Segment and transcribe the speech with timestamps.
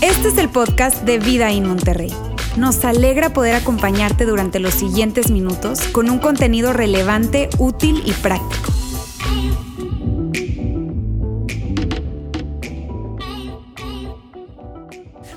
[0.00, 2.12] Este es el podcast de Vida en Monterrey.
[2.56, 8.72] Nos alegra poder acompañarte durante los siguientes minutos con un contenido relevante, útil y práctico.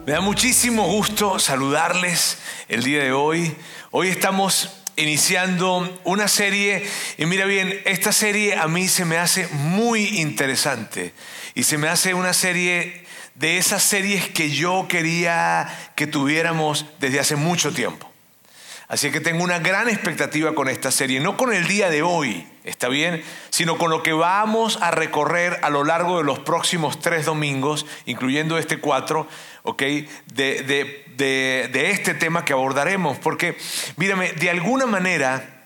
[0.06, 3.56] Me da muchísimo gusto saludarles el día de hoy.
[3.92, 6.88] Hoy estamos iniciando una serie
[7.18, 11.14] y mira bien, esta serie a mí se me hace muy interesante
[11.56, 17.20] y se me hace una serie de esas series que yo quería que tuviéramos desde
[17.20, 18.10] hace mucho tiempo.
[18.90, 22.48] Así que tengo una gran expectativa con esta serie, no con el día de hoy,
[22.64, 23.24] ¿está bien?
[23.52, 27.86] Sino con lo que vamos a recorrer a lo largo de los próximos tres domingos,
[28.08, 29.28] incluyendo este cuatro,
[29.62, 29.84] ¿ok?
[30.34, 31.06] De,
[31.92, 33.18] este tema que abordaremos.
[33.18, 33.58] Porque,
[33.98, 35.59] mírame, de alguna manera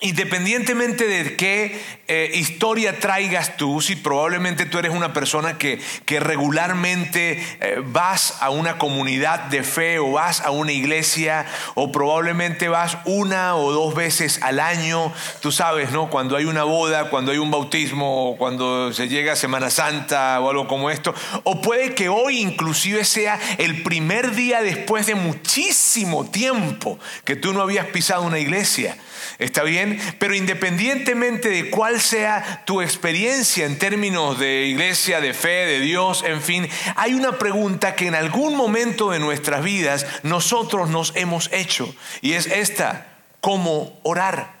[0.00, 6.20] Independientemente de qué eh, historia traigas tú, si probablemente tú eres una persona que, que
[6.20, 12.68] regularmente eh, vas a una comunidad de fe o vas a una iglesia o probablemente
[12.68, 16.10] vas una o dos veces al año, tú sabes, ¿no?
[16.10, 20.48] Cuando hay una boda, cuando hay un bautismo, cuando se llega a Semana Santa o
[20.48, 21.12] algo como esto,
[21.42, 27.52] o puede que hoy inclusive sea el primer día después de muchísimo tiempo que tú
[27.52, 28.96] no habías pisado una iglesia.
[29.38, 30.00] ¿Está bien?
[30.18, 36.24] Pero independientemente de cuál sea tu experiencia en términos de iglesia, de fe, de Dios,
[36.24, 41.52] en fin, hay una pregunta que en algún momento de nuestras vidas nosotros nos hemos
[41.52, 43.06] hecho y es esta,
[43.40, 44.54] ¿cómo orar?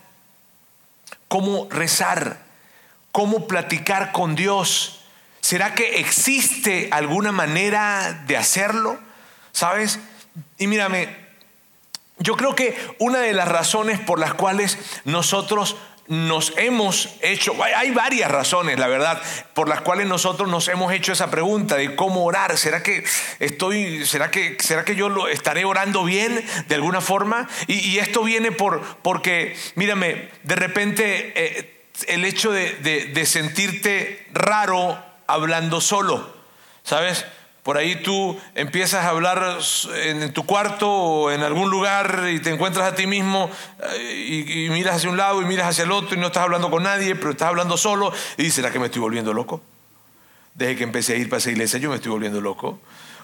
[1.26, 2.38] ¿Cómo rezar?
[3.10, 5.00] ¿Cómo platicar con Dios?
[5.40, 8.96] ¿Será que existe alguna manera de hacerlo?
[9.50, 9.98] ¿Sabes?
[10.56, 11.27] Y mírame,
[12.18, 15.76] yo creo que una de las razones por las cuales nosotros
[16.08, 19.20] nos hemos hecho, hay varias razones, la verdad,
[19.52, 22.56] por las cuales nosotros nos hemos hecho esa pregunta de cómo orar.
[22.56, 23.04] ¿Será que
[23.40, 27.46] estoy, será que, será que yo lo estaré orando bien de alguna forma?
[27.66, 35.82] Y, esto viene por, porque, mírame, de repente eh, el hecho de sentirte raro hablando
[35.82, 36.34] solo,
[36.84, 37.26] ¿sabes?
[37.68, 39.58] Por ahí tú empiezas a hablar
[39.94, 43.50] en tu cuarto o en algún lugar y te encuentras a ti mismo
[43.98, 46.70] eh, y, miras hacia un lado y miras hacia el otro y no estás hablando
[46.70, 49.60] con nadie, pero estás hablando solo y dices, ¿será que me estoy volviendo loco?
[50.54, 52.80] Desde que empecé a ir para esa iglesia yo me estoy volviendo loco.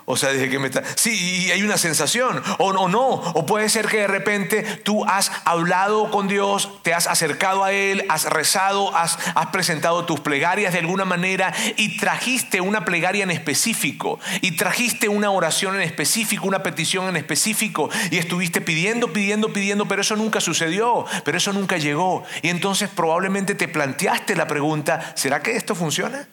[0.07, 0.83] O sea, desde que me está...
[0.97, 5.03] Sí, y hay una sensación, o, o no, o puede ser que de repente tú
[5.07, 10.21] has hablado con Dios, te has acercado a Él, has rezado, has, has presentado tus
[10.21, 15.81] plegarias de alguna manera y trajiste una plegaria en específico, y trajiste una oración en
[15.81, 21.39] específico, una petición en específico, y estuviste pidiendo, pidiendo, pidiendo, pero eso nunca sucedió, pero
[21.39, 22.25] eso nunca llegó.
[22.43, 26.29] Y entonces probablemente te planteaste la pregunta, ¿será que esto funciona?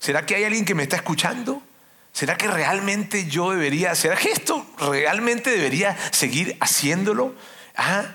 [0.00, 1.62] ¿Será que hay alguien que me está escuchando?
[2.16, 7.34] ¿Será que realmente yo debería, será que esto realmente debería seguir haciéndolo?
[7.76, 8.06] ¿Ah?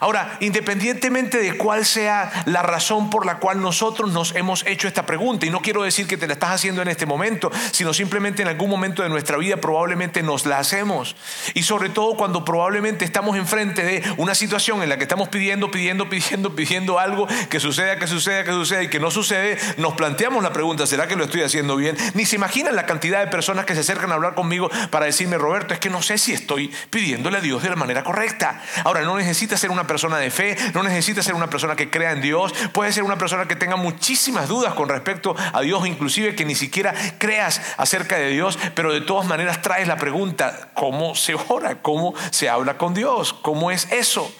[0.00, 5.06] Ahora, independientemente de cuál sea la razón por la cual nosotros nos hemos hecho esta
[5.06, 8.42] pregunta, y no quiero decir que te la estás haciendo en este momento, sino simplemente
[8.42, 11.16] en algún momento de nuestra vida probablemente nos la hacemos.
[11.54, 15.70] Y sobre todo cuando probablemente estamos enfrente de una situación en la que estamos pidiendo,
[15.70, 19.94] pidiendo, pidiendo, pidiendo algo que suceda, que suceda, que suceda y que no sucede, nos
[19.94, 21.96] planteamos la pregunta, ¿será que lo estoy haciendo bien?
[22.14, 25.38] Ni se imaginan la cantidad de personas que se acercan a hablar conmigo para decirme,
[25.38, 28.62] Roberto, es que no sé si estoy pidiéndole a Dios de la manera correcta.
[28.84, 32.12] Ahora, no necesita ser una persona de fe, no necesita ser una persona que crea
[32.12, 36.34] en Dios, puede ser una persona que tenga muchísimas dudas con respecto a Dios, inclusive
[36.34, 41.14] que ni siquiera creas acerca de Dios, pero de todas maneras traes la pregunta, ¿cómo
[41.14, 41.82] se ora?
[41.82, 43.32] ¿Cómo se habla con Dios?
[43.32, 44.32] ¿Cómo es eso?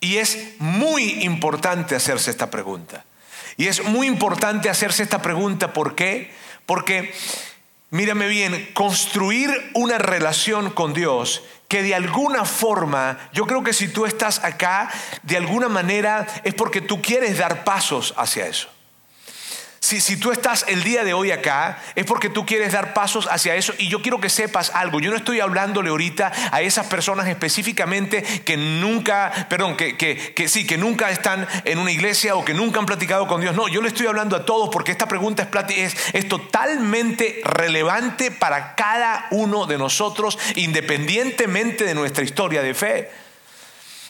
[0.00, 3.04] Y es muy importante hacerse esta pregunta.
[3.56, 6.32] Y es muy importante hacerse esta pregunta, ¿por qué?
[6.66, 7.14] Porque,
[7.90, 13.88] mírame bien, construir una relación con Dios que de alguna forma, yo creo que si
[13.88, 14.90] tú estás acá,
[15.22, 18.68] de alguna manera es porque tú quieres dar pasos hacia eso.
[19.82, 23.56] Si, tú estás el día de hoy acá, es porque tú quieres dar pasos hacia
[23.56, 23.74] eso.
[23.78, 25.00] Y yo quiero que sepas algo.
[25.00, 30.68] Yo no estoy hablándole ahorita a esas personas específicamente que nunca, perdón, que, que, sí,
[30.68, 33.56] que nunca están en una iglesia o que nunca han platicado con Dios.
[33.56, 38.30] No, yo le estoy hablando a todos porque esta pregunta es, es, es totalmente relevante
[38.30, 43.10] para cada uno de nosotros, independientemente de nuestra historia de fe.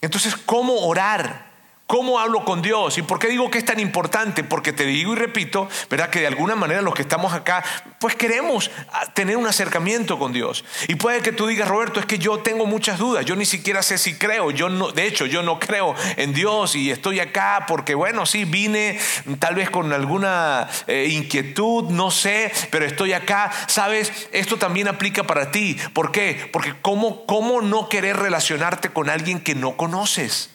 [0.02, 1.51] Entonces, ¿cómo orar?
[1.92, 2.96] ¿Cómo hablo con Dios?
[2.96, 4.42] ¿Y por qué digo que es tan importante?
[4.44, 6.08] Porque te digo y repito, ¿verdad?
[6.08, 7.62] Que de alguna manera los que estamos acá,
[7.98, 8.70] pues queremos
[9.12, 10.64] tener un acercamiento con Dios.
[10.88, 13.82] Y puede que tú digas, Roberto, es que yo tengo muchas dudas, yo ni siquiera
[13.82, 17.66] sé si creo, yo no, de hecho, yo no creo en Dios y estoy acá
[17.68, 18.98] porque, bueno, sí, vine
[19.38, 23.52] tal vez con alguna eh, inquietud, no sé, pero estoy acá.
[23.66, 25.76] Sabes, esto también aplica para ti.
[25.92, 26.48] ¿Por qué?
[26.54, 30.51] Porque ¿cómo, cómo no querer relacionarte con alguien que no conoces?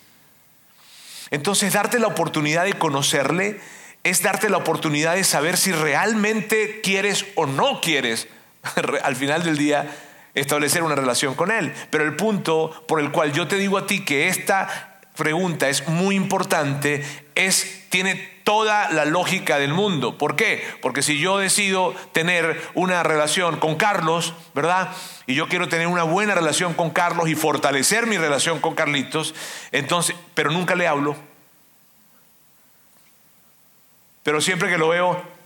[1.32, 3.60] Entonces, darte la oportunidad de conocerle
[4.04, 8.28] es darte la oportunidad de saber si realmente quieres o no quieres,
[9.04, 9.90] al final del día,
[10.34, 11.74] establecer una relación con Él.
[11.90, 15.88] Pero el punto por el cual yo te digo a ti que esta pregunta es
[15.88, 17.04] muy importante
[17.46, 20.18] es, tiene toda la lógica del mundo.
[20.18, 20.64] ¿Por qué?
[20.82, 24.90] Porque si yo decido tener una relación con Carlos, ¿verdad?
[25.26, 29.36] Y yo quiero tener una buena relación con Carlos y fortalecer mi relación con Carlitos,
[29.72, 31.16] entonces, pero nunca le hablo.
[34.24, 35.38] Pero siempre que lo veo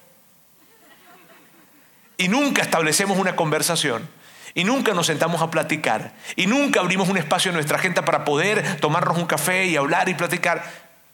[2.22, 4.08] y nunca establecemos una conversación,
[4.54, 8.26] y nunca nos sentamos a platicar, y nunca abrimos un espacio en nuestra agenda para
[8.26, 10.64] poder tomarnos un café y hablar y platicar,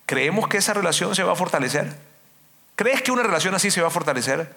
[0.07, 1.95] ¿creemos que esa relación se va a fortalecer?
[2.75, 4.55] ¿Crees que una relación así se va a fortalecer?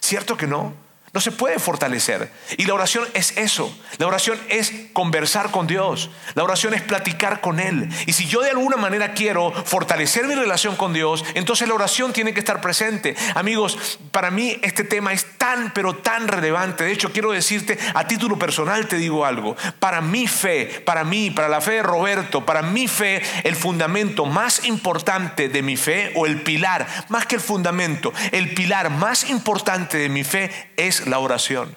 [0.00, 0.74] ¿Cierto que no?
[1.12, 2.30] No se puede fortalecer.
[2.56, 3.76] Y la oración es eso.
[3.98, 6.08] La oración es conversar con Dios.
[6.34, 7.88] La oración es platicar con Él.
[8.06, 12.12] Y si yo de alguna manera quiero fortalecer mi relación con Dios, entonces la oración
[12.12, 13.16] tiene que estar presente.
[13.34, 16.84] Amigos, para mí este tema es tan, pero tan relevante.
[16.84, 19.56] De hecho, quiero decirte, a título personal te digo algo.
[19.80, 24.26] Para mi fe, para mí, para la fe de Roberto, para mi fe, el fundamento
[24.26, 29.28] más importante de mi fe, o el pilar, más que el fundamento, el pilar más
[29.28, 31.76] importante de mi fe es la oración.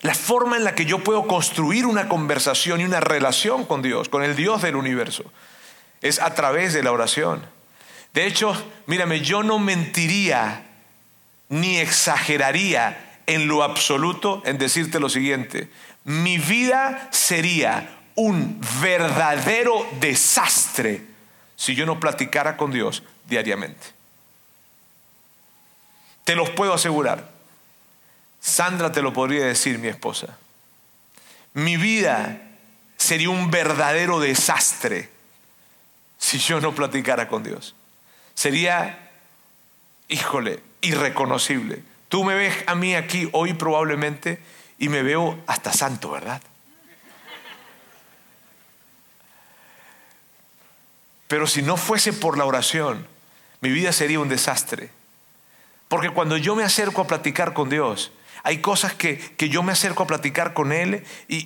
[0.00, 4.08] La forma en la que yo puedo construir una conversación y una relación con Dios,
[4.08, 5.24] con el Dios del universo,
[6.00, 7.44] es a través de la oración.
[8.14, 8.54] De hecho,
[8.86, 10.64] mírame, yo no mentiría
[11.48, 15.68] ni exageraría en lo absoluto en decirte lo siguiente.
[16.04, 21.02] Mi vida sería un verdadero desastre
[21.56, 23.97] si yo no platicara con Dios diariamente.
[26.28, 27.26] Te los puedo asegurar.
[28.38, 30.36] Sandra te lo podría decir, mi esposa.
[31.54, 32.42] Mi vida
[32.98, 35.08] sería un verdadero desastre
[36.18, 37.74] si yo no platicara con Dios.
[38.34, 39.10] Sería,
[40.08, 41.82] híjole, irreconocible.
[42.10, 44.38] Tú me ves a mí aquí hoy probablemente
[44.78, 46.42] y me veo hasta santo, ¿verdad?
[51.26, 53.06] Pero si no fuese por la oración,
[53.62, 54.97] mi vida sería un desastre.
[55.88, 58.12] Porque cuando yo me acerco a platicar con Dios,
[58.42, 61.44] hay cosas que, yo me acerco a platicar con Él y,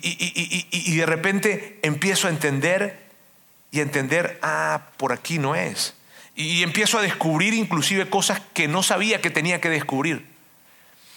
[0.71, 3.01] y, de repente empiezo a entender
[3.71, 5.95] y a entender, ah, por aquí no es.
[6.35, 10.25] Y empiezo a descubrir inclusive cosas que no sabía que tenía que descubrir.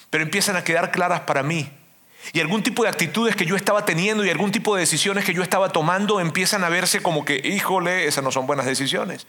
[0.09, 1.69] Pero empiezan a quedar claras para mí.
[2.33, 5.33] Y algún tipo de actitudes que yo estaba teniendo y algún tipo de decisiones que
[5.33, 9.27] yo estaba tomando empiezan a verse como que, híjole, esas no son buenas decisiones.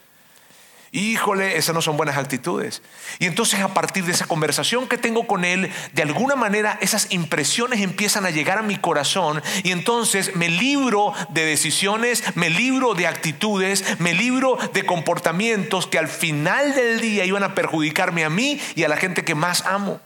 [0.91, 2.81] Híjole, esas no son buenas actitudes.
[3.19, 7.09] Y entonces a partir de esa conversación que tengo con él, de alguna manera esas
[7.11, 12.95] impresiones empiezan a llegar a mi corazón y entonces me libro de decisiones, me libro
[12.95, 18.31] de actitudes, me libro de comportamientos que al final del día iban a perjudicarme a
[18.31, 20.01] mí y a la gente que más amo.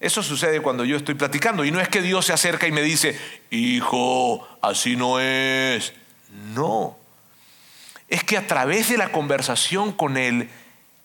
[0.00, 2.82] Eso sucede cuando yo estoy platicando y no es que Dios se acerca y me
[2.82, 3.18] dice,
[3.50, 5.92] hijo, así no es.
[6.54, 6.96] No
[8.08, 10.48] es que a través de la conversación con Él,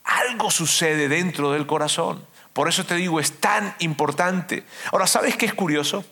[0.03, 2.25] algo sucede dentro del corazón.
[2.53, 4.63] Por eso te digo, es tan importante.
[4.91, 6.03] Ahora, ¿sabes qué es curioso?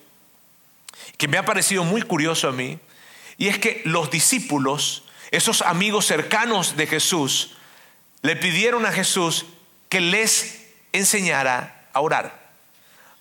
[1.17, 2.79] Que me ha parecido muy curioso a mí.
[3.37, 7.55] Y es que los discípulos, esos amigos cercanos de Jesús,
[8.21, 9.45] le pidieron a Jesús
[9.89, 12.49] que les enseñara a orar.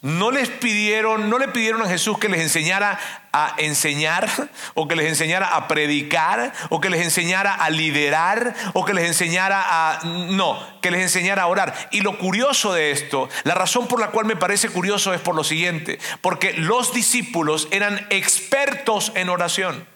[0.01, 3.01] No les pidieron, no le pidieron a Jesús que les enseñara
[3.45, 4.29] a enseñar
[4.75, 9.07] o que les enseñara a predicar o que les enseñara a liderar o que les
[9.07, 11.75] enseñara a no, que les enseñara a orar.
[11.91, 15.35] Y lo curioso de esto, la razón por la cual me parece curioso es por
[15.35, 19.87] lo siguiente, porque los discípulos eran expertos en oración.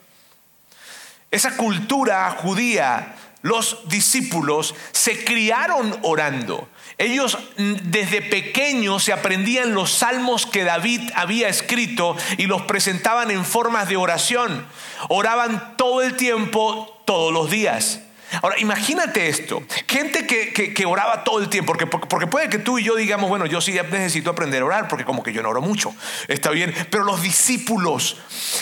[1.31, 6.69] Esa cultura judía, los discípulos se criaron orando.
[6.99, 13.31] Ellos mm, desde pequeños se aprendían los salmos que David había escrito y los presentaban
[13.31, 14.65] en formas de oración.
[15.09, 18.01] Oraban todo el tiempo, todos los días.
[18.41, 19.63] Ahora, imagínate esto.
[19.87, 23.47] Gente que, oraba todo el tiempo, porque, porque, puede que tú y yo digamos, bueno,
[23.47, 25.95] yo sí necesito aprender a orar, porque como que yo no oro mucho.
[26.29, 26.75] Está bien.
[26.91, 28.17] Pero los discípulos,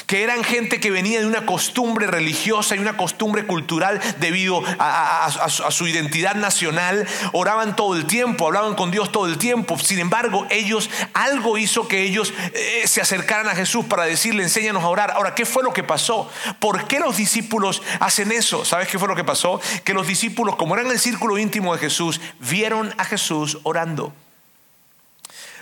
[0.06, 5.28] que eran gente que venía de una costumbre religiosa y una costumbre cultural debido a,
[5.70, 9.78] su identidad nacional, oraban todo el tiempo, hablaban con Dios todo el tiempo.
[9.78, 14.82] Sin embargo, ellos, algo hizo que ellos eh, se acercaran a Jesús para decirle, enséñanos
[14.82, 15.12] a orar.
[15.12, 16.30] Ahora, ¿qué fue lo que pasó?
[16.58, 18.64] ¿Por qué los discípulos hacen eso?
[18.64, 19.59] ¿Sabes qué fue lo que pasó?
[19.84, 24.12] Que los discípulos, como eran el círculo íntimo de Jesús, vieron a Jesús orando.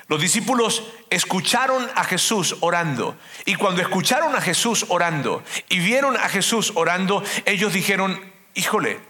[0.09, 3.17] Los discípulos escucharon a Jesús orando.
[3.45, 9.01] Y cuando escucharon a Jesús orando y vieron a Jesús orando, ellos dijeron, híjole,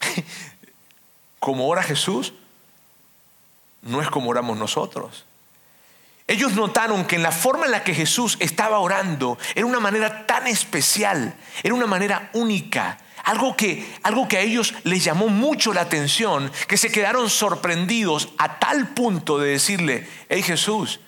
[1.38, 2.32] como ora Jesús,
[3.82, 5.24] no es como oramos nosotros.
[6.26, 10.26] Ellos notaron que en la forma en la que Jesús estaba orando era una manera
[10.26, 15.74] tan especial, era una manera única, algo que, algo que a ellos les llamó mucho
[15.74, 21.00] la atención, que se quedaron sorprendidos a tal punto de decirle, hey Jesús,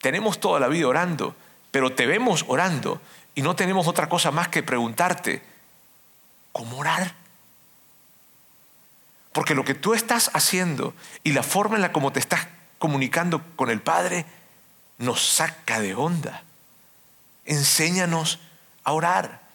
[0.00, 1.34] tenemos toda la vida orando,
[1.72, 3.00] pero te vemos orando
[3.34, 5.42] y no tenemos otra cosa más que preguntarte,
[6.52, 7.12] ¿cómo orar?
[9.32, 12.46] Porque lo que tú estás haciendo y la forma en la como te estás
[12.78, 14.26] comunicando con el Padre
[14.98, 16.44] nos saca de onda.
[17.46, 18.38] Enséñanos
[18.84, 19.47] a orar.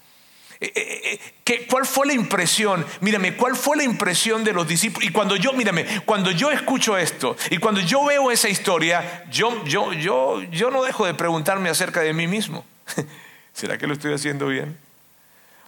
[0.59, 2.85] Eh, eh, eh, ¿Cuál fue la impresión?
[3.01, 5.09] Mírame, ¿cuál fue la impresión de los discípulos?
[5.09, 9.63] Y cuando yo, mírame, cuando yo escucho esto y cuando yo veo esa historia, yo,
[9.65, 12.65] yo, yo, yo no dejo de preguntarme acerca de mí mismo.
[13.53, 14.77] ¿Será que lo estoy haciendo bien?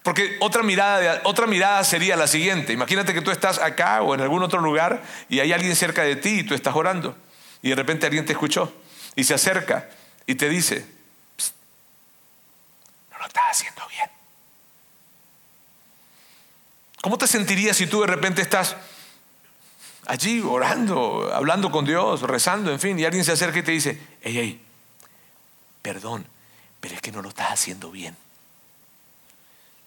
[0.05, 2.73] Porque otra mirada, otra mirada sería la siguiente.
[2.73, 6.15] Imagínate que tú estás acá o en algún otro lugar y hay alguien cerca de
[6.15, 7.17] ti y tú estás orando.
[7.63, 8.71] Y de repente alguien te escuchó
[9.15, 9.89] y se acerca
[10.27, 10.85] y te dice,
[13.11, 14.14] no lo estás haciendo bien.
[17.05, 18.75] ¿Cómo te sentirías si tú de repente estás
[20.07, 24.01] allí orando, hablando con Dios, rezando, en fin, y alguien se acerca y te dice,
[24.23, 24.61] hey, hey,
[25.83, 26.25] perdón,
[26.79, 28.17] pero es que no lo estás haciendo bien?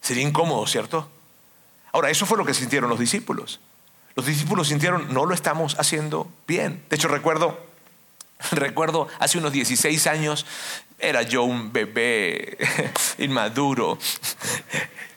[0.00, 1.10] Sería incómodo, ¿cierto?
[1.90, 3.58] Ahora, eso fue lo que sintieron los discípulos.
[4.14, 6.84] Los discípulos sintieron, no lo estamos haciendo bien.
[6.88, 7.58] De hecho, recuerdo,
[8.52, 10.46] recuerdo hace unos 16 años,
[11.00, 12.58] era yo un bebé
[13.18, 13.98] inmaduro.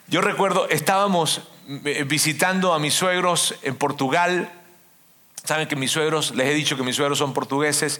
[0.07, 4.51] Yo recuerdo, estábamos visitando a mis suegros en Portugal.
[5.43, 7.99] Saben que mis suegros, les he dicho que mis suegros son portugueses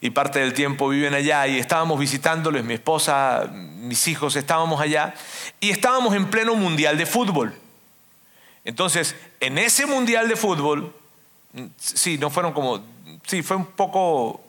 [0.00, 5.14] y parte del tiempo viven allá y estábamos visitándoles, mi esposa, mis hijos, estábamos allá
[5.60, 7.54] y estábamos en pleno mundial de fútbol.
[8.64, 10.92] Entonces, en ese mundial de fútbol,
[11.76, 12.84] sí, no fueron como,
[13.24, 14.40] sí, fue un poco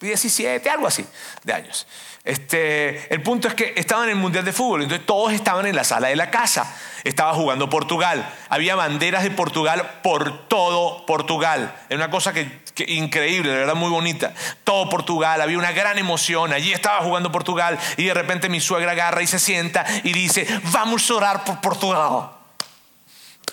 [0.00, 1.06] 17, algo así,
[1.42, 1.86] de años.
[2.26, 5.76] Este, el punto es que estaban en el Mundial de Fútbol, entonces todos estaban en
[5.76, 6.76] la sala de la casa.
[7.04, 8.28] Estaba jugando Portugal.
[8.48, 11.72] Había banderas de Portugal por todo Portugal.
[11.88, 14.34] Era una cosa que, increíble, de verdad muy bonita.
[14.64, 16.52] Todo Portugal, había una gran emoción.
[16.52, 20.48] Allí estaba jugando Portugal y de repente mi suegra agarra y se sienta y dice,
[20.72, 22.35] vamos a orar por Portugal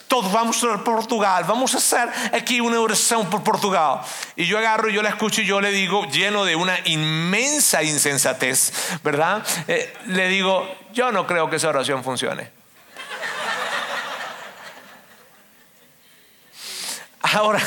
[0.08, 4.02] todos vamos a Portugal, vamos a hacer aquí una oración por Portugal.
[4.36, 8.72] Y yo agarro, yo la escucho y yo le digo, lleno de una inmensa insensatez,
[9.04, 9.44] ¿verdad?
[9.68, 12.52] Eh, le digo, yo no creo que esa oración funcione.
[17.22, 17.62] Ahora,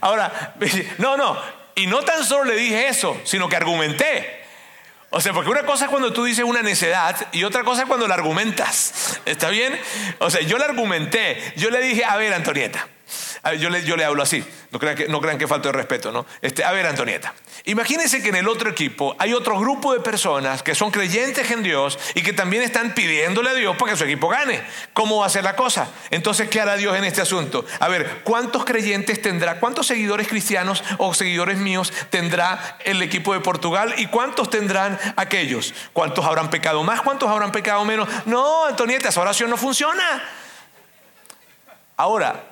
[0.00, 0.54] ahora,
[0.98, 1.36] no, no,
[1.74, 4.39] y no tan solo le dije eso, sino que argumenté.
[5.10, 7.88] O sea, porque una cosa es cuando tú dices una necedad y otra cosa es
[7.88, 9.20] cuando la argumentas.
[9.26, 9.78] ¿Está bien?
[10.20, 11.52] O sea, yo la argumenté.
[11.56, 12.86] Yo le dije, a ver, Antonieta.
[13.58, 14.44] Yo le, yo le hablo así.
[14.70, 16.26] No crean que, no crean falta de respeto, ¿no?
[16.42, 17.34] Este, a ver, Antonieta.
[17.64, 21.62] Imagínense que en el otro equipo hay otro grupo de personas que son creyentes en
[21.62, 24.62] Dios y que también están pidiéndole a Dios para que su equipo gane.
[24.92, 25.88] ¿Cómo va a ser la cosa?
[26.10, 27.64] Entonces, ¿qué hará Dios en este asunto?
[27.80, 33.40] A ver, ¿cuántos creyentes tendrá, cuántos seguidores cristianos o seguidores míos tendrá el equipo de
[33.40, 35.74] Portugal y cuántos tendrán aquellos?
[35.92, 37.00] ¿Cuántos habrán pecado más?
[37.02, 38.08] ¿Cuántos habrán pecado menos?
[38.26, 40.22] No, Antonieta, esa oración no funciona.
[41.96, 42.49] Ahora,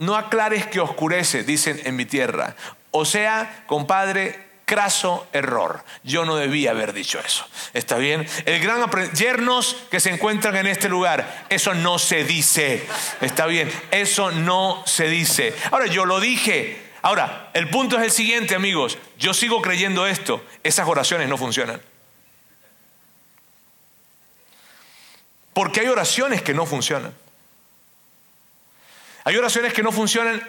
[0.00, 2.56] no aclares que oscurece, dicen en mi tierra.
[2.90, 5.84] O sea, compadre, craso error.
[6.02, 7.46] Yo no debía haber dicho eso.
[7.74, 8.26] ¿Está bien?
[8.46, 12.82] El gran yernos que se encuentran en este lugar, eso no se dice.
[13.20, 13.70] ¿Está bien?
[13.90, 15.54] Eso no se dice.
[15.70, 16.80] Ahora, yo lo dije.
[17.02, 18.96] Ahora, el punto es el siguiente, amigos.
[19.18, 20.42] Yo sigo creyendo esto.
[20.64, 21.82] Esas oraciones no funcionan.
[25.52, 27.12] Porque hay oraciones que no funcionan.
[29.24, 30.42] Hay oraciones que no funcionan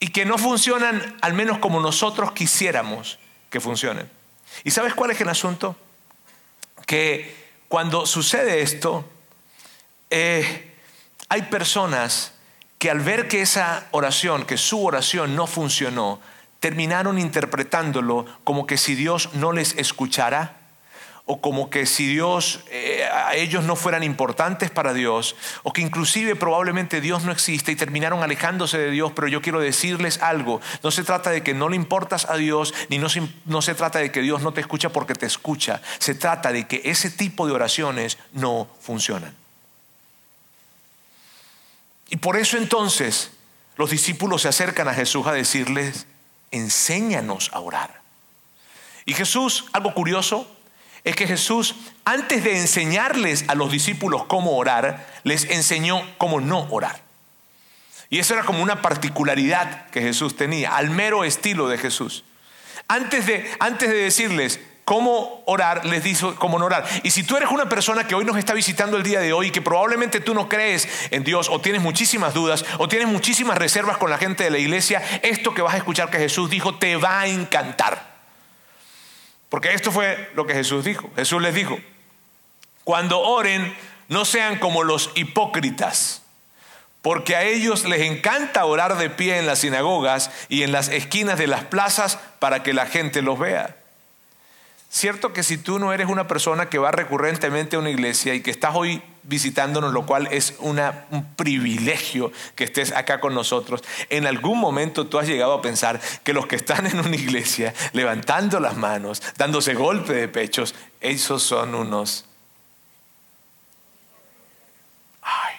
[0.00, 3.18] y que no funcionan al menos como nosotros quisiéramos
[3.50, 4.10] que funcionen.
[4.64, 5.76] ¿Y sabes cuál es el asunto?
[6.86, 7.34] Que
[7.68, 9.08] cuando sucede esto,
[10.10, 10.74] eh,
[11.28, 12.32] hay personas
[12.78, 16.20] que al ver que esa oración, que su oración no funcionó,
[16.58, 20.61] terminaron interpretándolo como que si Dios no les escuchara
[21.24, 25.80] o como que si Dios, eh, a ellos no fueran importantes para Dios, o que
[25.80, 30.60] inclusive probablemente Dios no existe y terminaron alejándose de Dios, pero yo quiero decirles algo,
[30.82, 33.74] no se trata de que no le importas a Dios, ni no se, no se
[33.74, 37.08] trata de que Dios no te escucha porque te escucha, se trata de que ese
[37.08, 39.34] tipo de oraciones no funcionan.
[42.10, 43.30] Y por eso entonces
[43.76, 46.06] los discípulos se acercan a Jesús a decirles,
[46.50, 48.02] enséñanos a orar.
[49.06, 50.46] Y Jesús, algo curioso,
[51.04, 56.66] es que Jesús, antes de enseñarles a los discípulos cómo orar, les enseñó cómo no
[56.70, 57.00] orar.
[58.08, 62.24] Y eso era como una particularidad que Jesús tenía, al mero estilo de Jesús.
[62.86, 66.86] Antes de, antes de decirles cómo orar, les dijo cómo no orar.
[67.02, 69.46] Y si tú eres una persona que hoy nos está visitando el día de hoy
[69.48, 73.56] y que probablemente tú no crees en Dios o tienes muchísimas dudas o tienes muchísimas
[73.56, 76.74] reservas con la gente de la iglesia, esto que vas a escuchar que Jesús dijo
[76.76, 78.11] te va a encantar.
[79.52, 81.10] Porque esto fue lo que Jesús dijo.
[81.14, 81.78] Jesús les dijo,
[82.84, 83.76] cuando oren,
[84.08, 86.22] no sean como los hipócritas,
[87.02, 91.38] porque a ellos les encanta orar de pie en las sinagogas y en las esquinas
[91.38, 93.76] de las plazas para que la gente los vea.
[94.88, 98.40] Cierto que si tú no eres una persona que va recurrentemente a una iglesia y
[98.40, 100.80] que estás hoy visitándonos, lo cual es un
[101.36, 103.82] privilegio que estés acá con nosotros.
[104.10, 107.74] En algún momento tú has llegado a pensar que los que están en una iglesia
[107.92, 112.24] levantando las manos, dándose golpe de pechos, esos son unos...
[115.22, 115.54] Ay.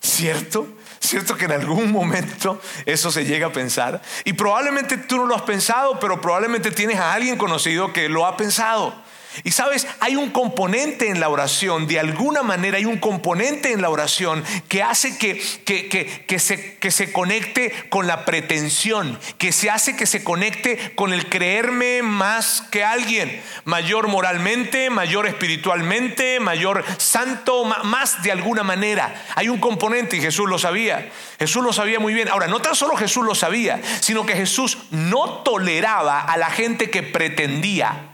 [0.00, 0.66] ¿Cierto?
[0.98, 4.00] ¿Cierto que en algún momento eso se llega a pensar?
[4.24, 8.24] Y probablemente tú no lo has pensado, pero probablemente tienes a alguien conocido que lo
[8.24, 8.94] ha pensado.
[9.44, 13.82] Y sabes, hay un componente en la oración, de alguna manera hay un componente en
[13.82, 19.70] la oración que hace que, que, se, que se conecte con la pretensión, que se
[19.70, 26.84] hace que se conecte con el creerme más que alguien, mayor moralmente, mayor espiritualmente, mayor
[26.98, 29.14] santo, más de alguna manera.
[29.34, 31.10] Hay un componente y Jesús lo sabía.
[31.38, 32.28] Jesús lo sabía muy bien.
[32.28, 36.90] Ahora, no tan solo Jesús lo sabía, sino que Jesús no toleraba a la gente
[36.90, 38.11] que pretendía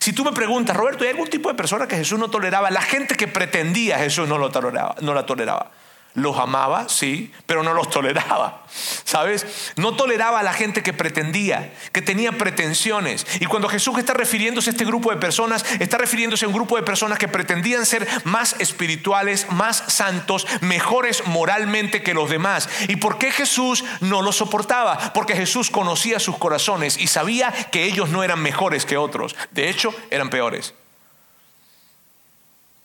[0.00, 2.70] si tú me preguntas, Roberto, ¿hay algún tipo de persona que Jesús no toleraba?
[2.70, 5.70] La gente que pretendía Jesús no, lo toleraba, no la toleraba.
[6.14, 8.64] Los amaba, sí, pero no los toleraba.
[9.04, 9.72] ¿Sabes?
[9.76, 13.26] No toleraba a la gente que pretendía, que tenía pretensiones.
[13.38, 16.76] Y cuando Jesús está refiriéndose a este grupo de personas, está refiriéndose a un grupo
[16.76, 22.68] de personas que pretendían ser más espirituales, más santos, mejores moralmente que los demás.
[22.88, 25.12] ¿Y por qué Jesús no los soportaba?
[25.12, 29.36] Porque Jesús conocía sus corazones y sabía que ellos no eran mejores que otros.
[29.52, 30.74] De hecho, eran peores.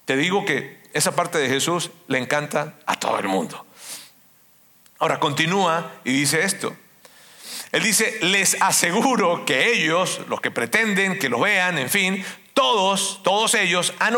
[0.06, 3.66] Te digo que esa parte de Jesús le encanta a todo el mundo.
[4.98, 6.74] Ahora continúa y dice esto.
[7.74, 13.20] Él dice, les aseguro que ellos, los que pretenden que lo vean, en fin, todos,
[13.24, 14.16] todos ellos han,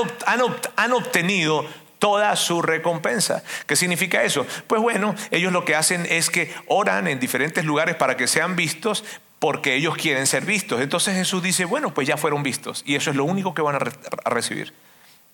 [0.75, 3.43] han obtenido toda su recompensa.
[3.65, 4.45] ¿Qué significa eso?
[4.67, 8.55] Pues bueno, ellos lo que hacen es que oran en diferentes lugares para que sean
[8.55, 9.03] vistos
[9.39, 10.79] porque ellos quieren ser vistos.
[10.79, 13.77] Entonces Jesús dice, bueno, pues ya fueron vistos y eso es lo único que van
[13.77, 14.75] a recibir.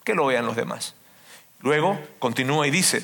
[0.05, 0.95] Que lo vean los demás.
[1.63, 3.03] Luego continúa y dice,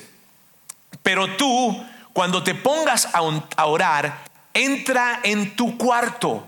[1.01, 6.45] pero tú cuando te pongas a orar, entra en tu cuarto.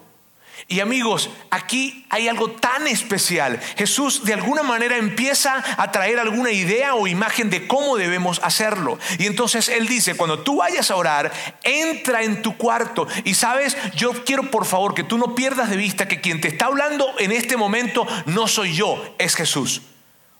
[0.67, 3.59] Y amigos, aquí hay algo tan especial.
[3.77, 8.99] Jesús de alguna manera empieza a traer alguna idea o imagen de cómo debemos hacerlo.
[9.17, 11.31] Y entonces Él dice, cuando tú vayas a orar,
[11.63, 13.07] entra en tu cuarto.
[13.23, 16.49] Y sabes, yo quiero por favor que tú no pierdas de vista que quien te
[16.49, 19.81] está hablando en este momento no soy yo, es Jesús.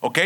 [0.02, 0.20] ¿Ok?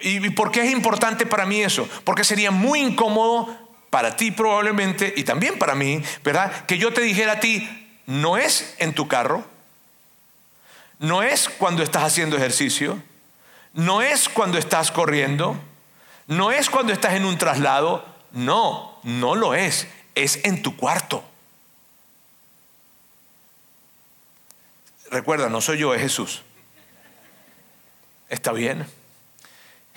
[0.00, 1.88] ¿Y por qué es importante para mí eso?
[2.04, 3.48] Porque sería muy incómodo
[3.90, 6.66] para ti probablemente y también para mí, ¿verdad?
[6.66, 7.68] Que yo te dijera a ti,
[8.06, 9.44] no es en tu carro,
[10.98, 13.02] no es cuando estás haciendo ejercicio,
[13.72, 15.56] no es cuando estás corriendo,
[16.26, 21.24] no es cuando estás en un traslado, no, no lo es, es en tu cuarto.
[25.10, 26.42] Recuerda, no soy yo, es Jesús.
[28.28, 28.86] ¿Está bien?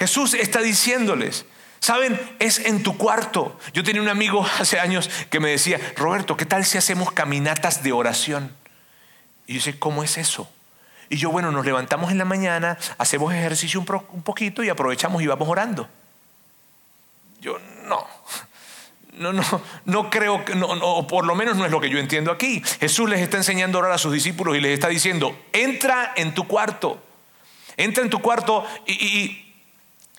[0.01, 1.45] Jesús está diciéndoles,
[1.79, 3.59] Saben, es en tu cuarto.
[3.71, 7.83] Yo tenía un amigo hace años que me decía, Roberto, ¿qué tal si hacemos caminatas
[7.83, 8.51] de oración?
[9.45, 10.49] Y yo sé, ¿cómo es eso?
[11.09, 15.27] Y yo, bueno, nos levantamos en la mañana, hacemos ejercicio un, poquito y aprovechamos y
[15.27, 15.87] vamos orando.
[17.39, 18.07] Yo, no,
[19.13, 19.43] no, no,
[19.85, 22.63] no creo que, no, o por lo menos no es lo que yo entiendo aquí.
[22.79, 26.33] Jesús les está enseñando a orar a sus discípulos y les está diciendo, entra en
[26.33, 27.03] tu cuarto,
[27.77, 29.50] entra en tu cuarto Y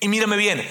[0.09, 0.67] mírame bien,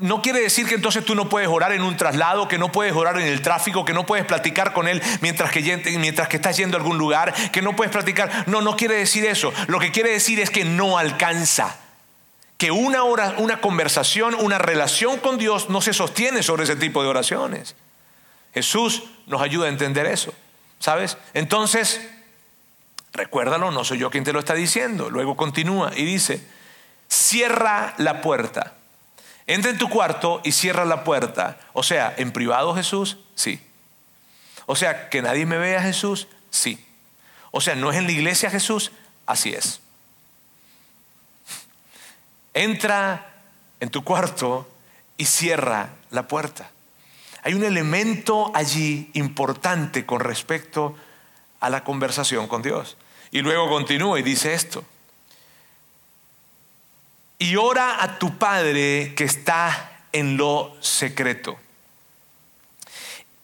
[0.00, 2.94] no quiere decir que entonces tú no puedes orar en un traslado, que no puedes
[2.94, 5.60] orar en el tráfico, que no puedes platicar con él mientras que,
[5.98, 8.44] mientras que estás yendo a algún lugar, que no puedes platicar.
[8.48, 9.52] No, no quiere decir eso.
[9.66, 11.76] Lo que quiere decir es que no alcanza.
[12.56, 17.02] Que una, hora, una conversación, una relación con Dios no se sostiene sobre ese tipo
[17.02, 17.76] de oraciones.
[18.54, 20.34] Jesús nos ayuda a entender eso.
[20.78, 21.18] ¿Sabes?
[21.34, 22.08] Entonces,
[23.12, 25.10] recuérdalo, no soy yo quien te lo está diciendo.
[25.10, 26.40] Luego continúa y dice,
[27.08, 28.74] cierra la puerta.
[29.46, 31.58] Entra en tu cuarto y cierra la puerta.
[31.72, 33.18] O sea, ¿en privado Jesús?
[33.34, 33.60] Sí.
[34.66, 36.28] O sea, ¿que nadie me vea Jesús?
[36.50, 36.84] Sí.
[37.50, 38.92] O sea, ¿no es en la iglesia Jesús?
[39.24, 39.80] Así es.
[42.52, 43.26] Entra
[43.80, 44.68] en tu cuarto
[45.16, 46.70] y cierra la puerta.
[47.42, 50.94] Hay un elemento allí importante con respecto
[51.60, 52.98] a la conversación con Dios.
[53.30, 54.84] Y luego continúa y dice esto
[57.38, 61.58] y ora a tu Padre que está en lo secreto.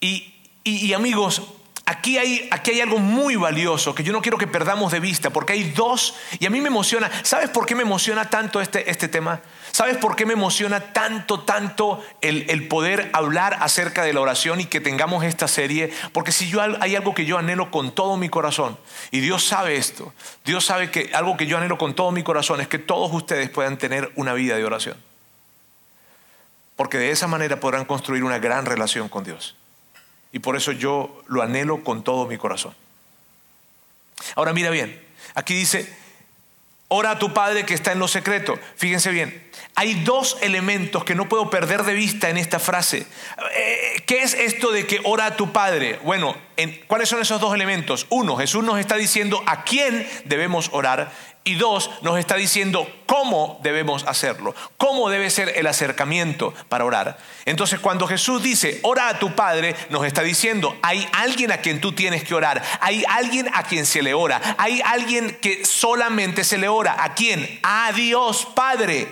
[0.01, 1.43] Y, y, amigos,
[1.87, 5.31] aquí hay, aquí hay algo muy valioso que yo no quiero que perdamos de vista,
[5.31, 8.91] porque hay dos, y a mí me emociona, ¿sabes por qué me emociona tanto este,
[8.91, 9.41] este tema?
[9.75, 14.67] ¿Sabes por qué me emociona tanto, tanto el, poder hablar acerca de la oración y
[14.67, 15.93] que tengamos esta serie?
[16.13, 18.79] Porque si yo hay algo que yo anhelo con todo mi corazón,
[19.11, 22.61] y Dios sabe esto, Dios sabe que algo que yo anhelo con todo mi corazón
[22.61, 24.97] es que todos ustedes puedan tener una vida de oración.
[26.77, 29.57] Porque de esa manera podrán construir una gran relación con Dios.
[30.31, 32.77] Y por eso yo lo anhelo con todo mi corazón.
[34.37, 35.93] Ahora mira bien, aquí dice,
[36.95, 38.59] ora a tu Padre que está en lo secreto.
[38.77, 39.43] Fíjense bien,
[39.75, 43.07] hay dos elementos que no puedo perder de vista en esta frase.
[43.57, 45.99] Eh, ¿Qué es esto de que ora a tu Padre?
[46.05, 46.37] Bueno,
[46.87, 48.07] ¿cuáles son esos dos elementos?
[48.11, 51.11] Uno, Jesús nos está diciendo a quién debemos orar
[51.47, 57.19] y dos, nos está diciendo cómo debemos hacerlo, cómo debe ser el acercamiento para orar.
[57.45, 61.83] Entonces, cuando Jesús dice, ora a tu Padre, nos está diciendo, hay alguien a quien
[61.83, 66.45] tú tienes que orar, hay alguien a quien se le ora, hay alguien que solamente
[66.45, 66.97] se le ora.
[66.99, 67.61] ¿A quién?
[67.63, 69.09] A Dios Padre.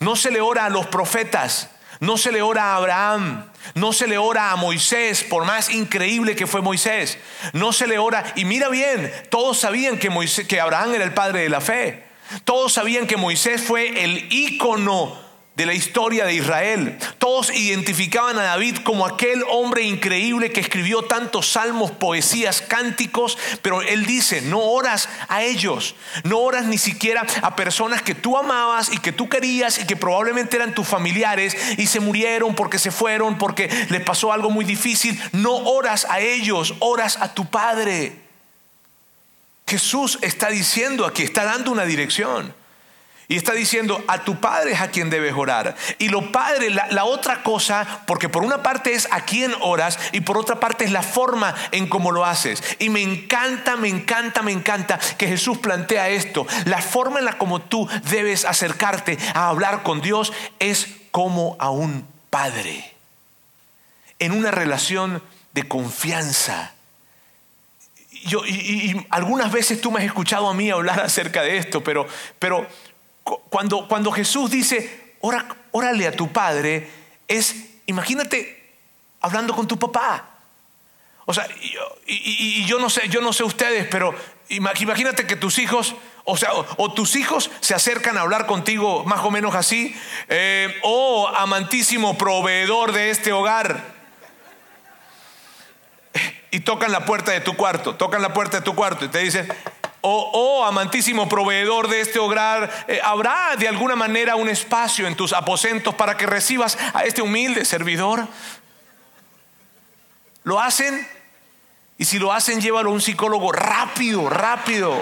[0.00, 1.70] No se le ora a los profetas,
[2.02, 3.44] no se le ora a Abraham,
[3.76, 7.16] no se le ora a Moisés, por más increíble que fue Moisés.
[7.52, 10.10] No se le ora, y mira bien, todos sabían que,
[10.48, 12.02] que Abraham era el padre de la fe.
[12.42, 15.16] Todos sabían que Moisés fue el ícono
[15.62, 16.98] de la historia de Israel.
[17.18, 23.80] Todos identificaban a David como aquel hombre increíble que escribió tantos salmos, poesías, cánticos, pero
[23.80, 25.94] él dice, no oras a ellos,
[26.24, 29.94] no oras ni siquiera a personas que tú amabas y que tú querías y que
[29.94, 34.64] probablemente eran tus familiares y se murieron porque se fueron, porque les pasó algo muy
[34.64, 35.16] difícil.
[35.30, 38.16] No oras a ellos, oras a tu Padre.
[39.68, 42.52] Jesús está diciendo aquí, está dando una dirección.
[43.32, 45.74] Y está diciendo, a tu padre es a quien debes orar.
[45.96, 50.20] Y lo padre, la, otra cosa, porque por una parte es a quien oras y
[50.20, 52.62] por otra parte es la forma en cómo lo haces.
[52.78, 56.46] Y me encanta, me encanta, me encanta que Jesús plantea esto.
[56.66, 61.70] La forma en la como tú debes acercarte a hablar con Dios es como a
[61.70, 62.92] un padre.
[64.18, 65.22] En una relación
[65.54, 66.74] de confianza.
[68.26, 72.06] Yo, y, algunas veces tú me has escuchado a mí hablar acerca de esto, pero,
[72.38, 72.68] pero
[73.24, 75.16] cuando, cuando Jesús dice,
[75.70, 76.90] órale a tu padre,
[77.28, 77.54] es,
[77.86, 78.62] imagínate
[79.20, 80.28] hablando con tu papá.
[81.24, 81.46] O sea,
[82.06, 84.14] y, yo no sé, yo no sé ustedes, pero
[84.48, 89.20] imagínate que tus hijos, o sea, o, tus hijos se acercan a hablar contigo más
[89.20, 89.96] o menos así,
[90.28, 93.92] eh, oh amantísimo proveedor de este hogar.
[96.50, 99.20] Y tocan la puerta de tu cuarto, tocan la puerta de tu cuarto y te
[99.20, 99.48] dicen,
[100.04, 105.14] Oh, oh, amantísimo proveedor de este hogar, eh, ¿habrá de alguna manera un espacio en
[105.16, 108.26] tus aposentos para que recibas a este humilde servidor?
[110.42, 111.06] ¿Lo hacen?
[111.98, 115.00] Y si lo hacen, llévalo a un psicólogo rápido, rápido.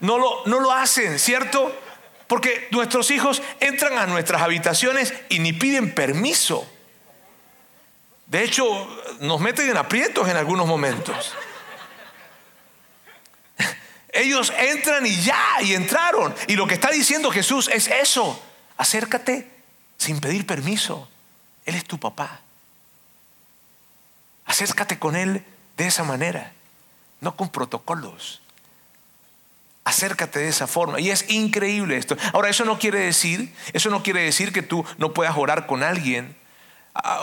[0.00, 1.72] No lo, no lo hacen, ¿cierto?
[2.26, 6.68] Porque nuestros hijos entran a nuestras habitaciones y ni piden permiso.
[8.26, 8.64] De hecho,
[9.20, 11.32] nos meten en aprietos en algunos momentos.
[14.16, 16.34] Ellos entran y ya, y entraron.
[16.48, 18.40] Y lo que está diciendo Jesús es eso.
[18.76, 19.50] Acércate
[19.98, 21.08] sin pedir permiso.
[21.64, 22.40] Él es tu papá.
[24.44, 25.44] Acércate con Él
[25.76, 26.52] de esa manera,
[27.20, 28.40] no con protocolos.
[29.84, 31.00] Acércate de esa forma.
[31.00, 32.16] Y es increíble esto.
[32.32, 35.82] Ahora, eso no quiere decir, eso no quiere decir que tú no puedas orar con
[35.82, 36.36] alguien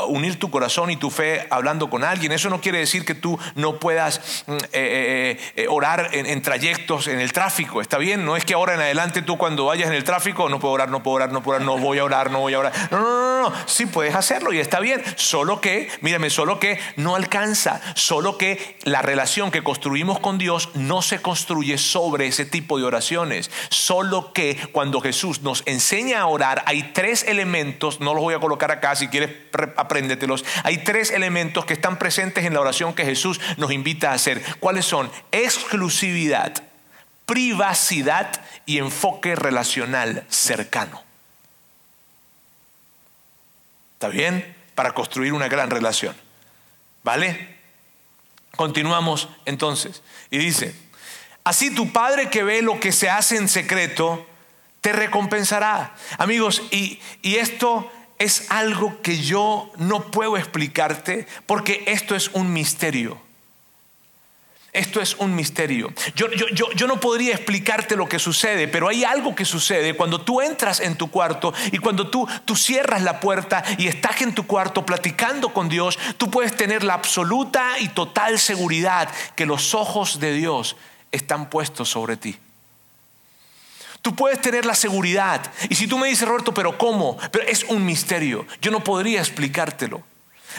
[0.07, 2.31] unir tu corazón y tu fe hablando con alguien.
[2.31, 7.07] Eso no quiere decir que tú no puedas mm, eh, eh, eh, orar en, trayectos
[7.07, 7.81] en el tráfico.
[7.81, 10.59] Está bien, no es que ahora en adelante tú cuando vayas en el tráfico no
[10.59, 12.59] puedo orar, no puedo orar, no puedo orar, no voy a orar, no voy a
[12.59, 12.73] orar.
[12.91, 13.53] No, no, no, no.
[13.65, 15.01] Sí puedes hacerlo y está bien.
[15.15, 17.81] Solo que, mírame, solo que no alcanza.
[17.95, 22.85] Solo que la relación que construimos con Dios no se construye sobre ese tipo de
[22.85, 23.51] oraciones.
[23.69, 28.39] Solo que cuando Jesús nos enseña a orar hay tres elementos, no los voy a
[28.39, 29.29] colocar acá, si quieres
[29.77, 30.45] apréndetelos.
[30.63, 34.43] Hay tres elementos que están presentes en la oración que Jesús nos invita a hacer.
[34.59, 35.11] ¿Cuáles son?
[35.31, 36.53] Exclusividad,
[37.25, 41.03] privacidad y enfoque relacional cercano.
[43.93, 44.55] ¿Está bien?
[44.75, 46.15] Para construir una gran relación.
[47.03, 47.57] ¿Vale?
[48.55, 50.03] Continuamos entonces.
[50.29, 50.75] Y dice,
[51.43, 54.27] así tu Padre que ve lo que se hace en secreto,
[54.81, 55.95] te recompensará.
[56.17, 62.53] Amigos, y, y esto es algo que yo no puedo explicarte porque esto es un
[62.53, 63.21] misterio.
[64.73, 65.93] Esto es un misterio.
[66.15, 70.41] Yo, yo, no podría explicarte lo que sucede, pero hay algo que sucede cuando tú
[70.41, 74.47] entras en tu cuarto y cuando tú, tú cierras la puerta y estás en tu
[74.47, 80.19] cuarto platicando con Dios, tú puedes tener la absoluta y total seguridad que los ojos
[80.19, 80.75] de Dios
[81.11, 82.39] están puestos sobre ti.
[84.03, 85.49] Tú puedes tener la seguridad.
[85.69, 87.17] Y si tú me dices, Roberto, pero ¿cómo?
[87.31, 88.45] Pero es un misterio.
[88.61, 90.03] Yo no podría explicártelo.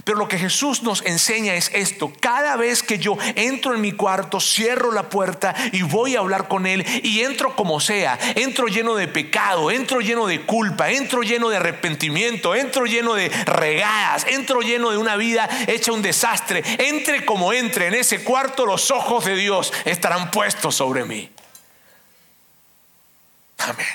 [0.03, 2.11] Pero lo que Jesús nos enseña es esto.
[2.21, 6.49] Cada vez que yo entro en mi cuarto, cierro la puerta y voy a hablar
[6.49, 11.23] con Él y entro como sea, entro lleno de pecado, entro lleno de culpa, entro
[11.23, 16.65] lleno de arrepentimiento, entro lleno de regadas, entro lleno de una vida hecha un desastre,
[16.79, 21.31] entre como entre en ese cuarto, los ojos de Dios estarán puestos sobre mí.
[23.59, 23.87] Amén.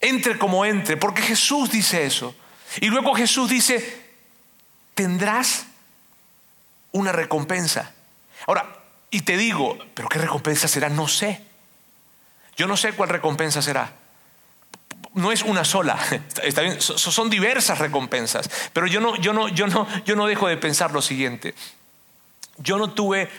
[0.00, 2.34] Entre como entre, porque Jesús dice eso.
[2.80, 4.02] Y luego Jesús dice,
[4.94, 5.66] tendrás
[6.90, 7.92] una recompensa.
[8.46, 10.88] Ahora, y te digo, pero ¿qué recompensa será?
[10.88, 11.44] No sé.
[12.56, 13.92] Yo no sé cuál recompensa será.
[15.14, 15.98] No es una sola,
[16.42, 20.48] está bien, son diversas recompensas, pero yo no, yo no, yo no, yo no dejo
[20.48, 21.54] de pensar lo siguiente.
[22.56, 23.30] Yo no tuve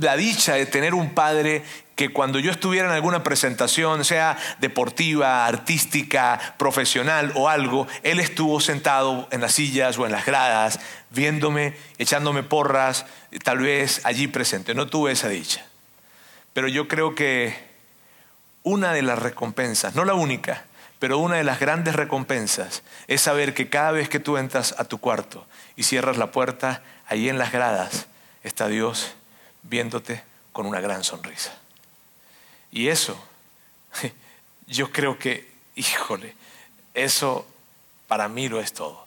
[0.00, 1.62] la dicha de tener un padre
[1.94, 8.60] que cuando yo estuviera en alguna presentación, sea deportiva, artística, profesional o algo, él estuvo
[8.60, 10.80] sentado en las sillas o en las gradas,
[11.10, 13.06] viéndome, echándome porras,
[13.44, 14.74] tal vez allí presente.
[14.74, 15.64] No tuve esa dicha.
[16.52, 17.54] Pero yo creo que
[18.62, 20.64] una de las recompensas, no la única,
[20.98, 24.84] pero una de las grandes recompensas es saber que cada vez que tú entras a
[24.84, 28.06] tu cuarto y cierras la puerta, allí en las gradas
[28.42, 29.14] está Dios
[29.62, 31.56] viéndote con una gran sonrisa.
[32.70, 33.22] Y eso,
[34.66, 36.34] yo creo que, híjole,
[36.94, 37.46] eso
[38.08, 39.06] para mí lo es todo.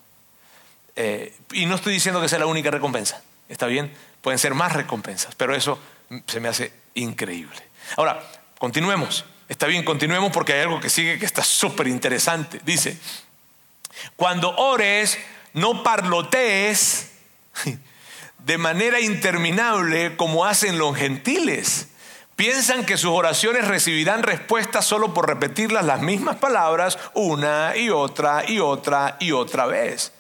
[0.96, 3.94] Eh, y no estoy diciendo que sea la única recompensa, ¿está bien?
[4.22, 5.80] Pueden ser más recompensas, pero eso
[6.28, 7.62] se me hace increíble.
[7.98, 8.24] Ahora,
[8.60, 9.26] continuemos.
[9.50, 12.62] Está bien, continuemos porque hay algo que sigue que está súper interesante.
[12.64, 12.98] Dice,
[14.16, 15.18] cuando ores,
[15.54, 17.12] no parlotees
[18.44, 21.90] de manera interminable como hacen los gentiles.
[22.36, 28.44] Piensan que sus oraciones recibirán respuesta solo por repetirlas las mismas palabras una y otra
[28.48, 30.14] y otra y otra vez.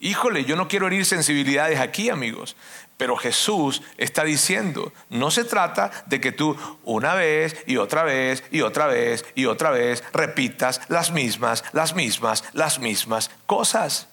[0.00, 2.56] Híjole, yo no quiero herir sensibilidades aquí, amigos,
[2.96, 8.42] pero Jesús está diciendo, no se trata de que tú una vez y otra vez
[8.50, 14.08] y otra vez y otra vez repitas las mismas, las mismas, las mismas cosas.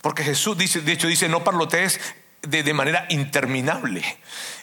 [0.00, 2.00] Porque Jesús dice, de hecho dice, no parlotees
[2.42, 4.02] de, manera interminable.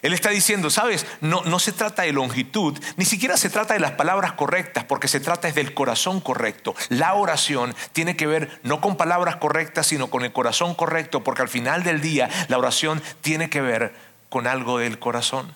[0.02, 3.80] Él está diciendo, sabes, no, no se trata de longitud, ni siquiera se trata de
[3.80, 6.76] las palabras correctas, porque se trata del corazón correcto.
[6.90, 11.42] La oración tiene que ver no con palabras correctas, sino con el corazón correcto, porque
[11.42, 13.94] al final del día la oración tiene que ver
[14.28, 15.56] con algo del corazón.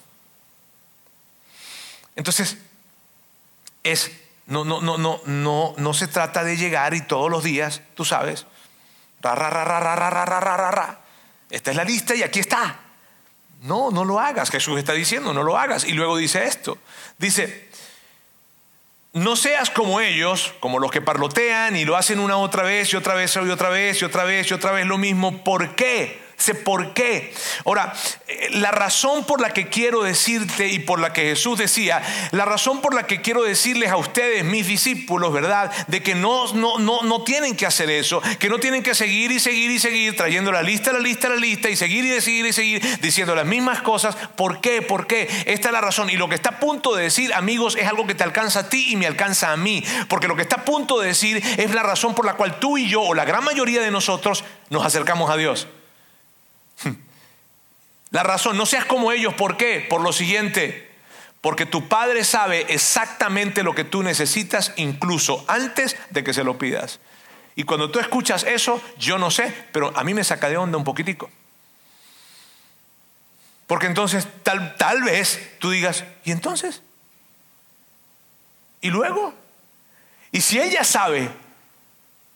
[2.16, 2.58] Entonces,
[3.84, 4.12] es,
[4.46, 8.06] no, no, no, no, no, no se trata de llegar y todos los días, tú
[8.06, 8.46] sabes,
[9.22, 11.03] ra, ra, ra, ra, ra, ra, ra, ra, ra, ra
[11.54, 12.80] esta es la lista y aquí está.
[13.62, 14.50] No, no lo hagas.
[14.50, 15.84] Jesús está diciendo, no lo hagas.
[15.84, 16.80] Y luego dice esto.
[17.20, 17.70] Dice,
[19.14, 22.96] no seas como ellos, como los que parlotean y lo hacen una otra vez y
[22.96, 25.44] otra vez y otra vez y otra vez y otra vez lo mismo.
[25.44, 26.23] ¿Por qué?
[26.46, 27.34] Dice, ¿por qué?
[27.64, 27.94] Ahora,
[28.28, 32.44] eh, la razón por la que quiero decirte y por la que Jesús decía, la
[32.44, 35.72] razón por la que quiero decirles a ustedes, mis discípulos, ¿verdad?
[35.88, 39.32] De que no, no, no, no tienen que hacer eso, que no tienen que seguir
[39.32, 42.46] y seguir y seguir trayendo la lista, la lista, la lista y seguir y seguir
[42.46, 44.18] y seguir diciendo las mismas cosas.
[44.36, 44.82] ¿Por qué?
[44.82, 45.30] ¿Por qué?
[45.46, 46.10] Esta es la razón.
[46.10, 48.70] Y lo que está a punto de decir, amigos, es algo que te alcanza a
[48.70, 49.82] ti y me alcanza a mí.
[50.10, 52.78] Porque lo que está a punto de decir es la razón por la cual tú
[52.78, 55.70] y yo, o la gran mayoría de nosotros, nos acercamos a Dios.
[58.14, 59.88] La razón, no seas como ellos, ¿por qué?
[59.90, 60.88] Por lo siguiente,
[61.42, 66.60] porque tu Padre sabe exactamente lo que tú necesitas incluso antes de que se lo
[66.60, 67.00] pidas.
[67.56, 70.78] Y cuando tú escuchas eso, yo no sé, pero a mí me saca de onda
[70.78, 71.32] un poquitico.
[73.66, 76.84] Porque entonces tal, tal vez tú digas, ¿y entonces?
[78.80, 79.34] ¿Y luego?
[80.32, 81.32] ¿Y si ella sabe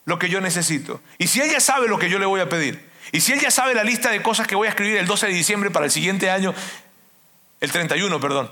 [0.06, 1.02] lo que yo necesito?
[1.20, 2.87] ¿Y si ella sabe lo que yo le voy a pedir?
[3.12, 5.28] Y si él ya sabe la lista de cosas que voy a escribir el 12
[5.28, 6.54] de diciembre para el siguiente año,
[7.60, 8.52] el 31, perdón.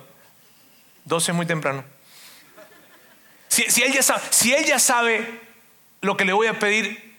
[1.05, 1.83] 12 es muy temprano.
[3.47, 5.41] Si, si, él ya sabe, si él ya sabe
[6.01, 7.15] lo que le voy a pedir,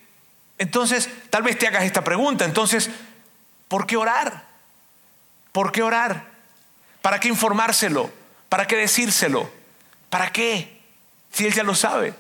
[0.58, 2.44] entonces tal vez te hagas esta pregunta.
[2.44, 2.90] Entonces,
[3.68, 4.44] ¿por qué orar?
[5.52, 6.26] ¿Por qué orar?
[7.02, 8.10] ¿Para qué informárselo?
[8.48, 9.50] ¿Para qué decírselo?
[10.10, 10.80] ¿Para qué?
[11.32, 12.14] Si él ya lo sabe.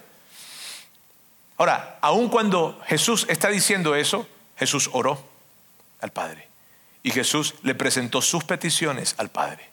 [1.56, 5.22] Ahora, aun cuando Jesús está diciendo eso, Jesús oró
[6.00, 6.48] al Padre
[7.02, 9.70] y Jesús le presentó sus peticiones al Padre.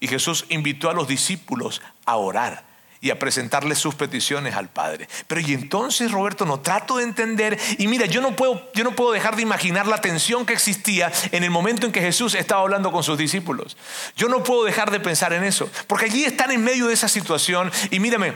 [0.00, 2.64] Y Jesús invitó a los discípulos a orar
[3.02, 5.08] y a presentarle sus peticiones al Padre.
[5.26, 8.92] Pero y entonces, Roberto, no trato de entender, y mira, yo no puedo yo no
[8.92, 12.62] puedo dejar de imaginar la tensión que existía en el momento en que Jesús estaba
[12.62, 13.76] hablando con sus discípulos.
[14.16, 17.08] Yo no puedo dejar de pensar en eso, porque allí están en medio de esa
[17.08, 18.34] situación y mírame,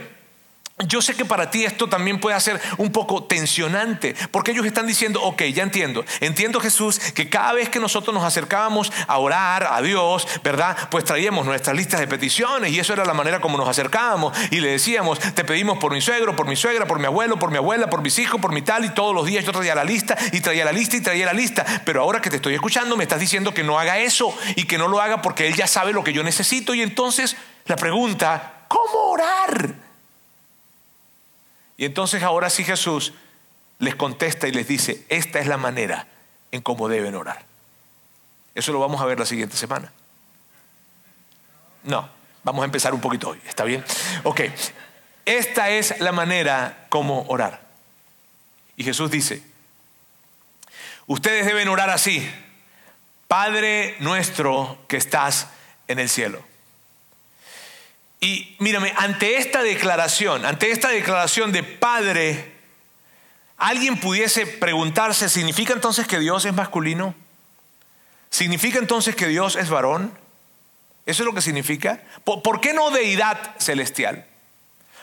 [0.79, 4.85] yo sé que para ti esto también puede ser un poco tensionante, porque ellos están
[4.85, 9.69] diciendo, ok, ya entiendo, entiendo Jesús que cada vez que nosotros nos acercábamos a orar
[9.71, 10.75] a Dios, ¿verdad?
[10.91, 14.59] Pues traíamos nuestras listas de peticiones y eso era la manera como nos acercábamos y
[14.59, 17.57] le decíamos, te pedimos por mi suegro, por mi suegra, por mi abuelo, por mi
[17.57, 20.17] abuela, por mis hijos, por mi tal y todos los días yo traía la lista
[20.33, 23.03] y traía la lista y traía la lista, pero ahora que te estoy escuchando me
[23.03, 25.93] estás diciendo que no haga eso y que no lo haga porque Él ya sabe
[25.93, 29.84] lo que yo necesito y entonces la pregunta, ¿cómo orar?
[31.77, 33.13] Y entonces ahora sí Jesús
[33.79, 36.07] les contesta y les dice, esta es la manera
[36.51, 37.45] en cómo deben orar.
[38.53, 39.91] Eso lo vamos a ver la siguiente semana.
[41.83, 42.09] No,
[42.43, 43.83] vamos a empezar un poquito hoy, ¿está bien?
[44.23, 44.41] Ok,
[45.25, 47.61] esta es la manera como orar.
[48.77, 49.43] Y Jesús dice,
[51.07, 52.27] ustedes deben orar así,
[53.27, 55.47] Padre nuestro que estás
[55.87, 56.43] en el cielo.
[58.25, 62.53] Y mírame, ante esta declaración, ante esta declaración de Padre,
[63.55, 67.13] alguien pudiese preguntarse, ¿significa entonces que Dios es masculino?
[68.31, 70.11] ¿Significa entonces que Dios es varón?
[71.05, 72.01] ¿Eso es lo que significa?
[72.23, 74.25] ¿Por, qué no deidad celestial?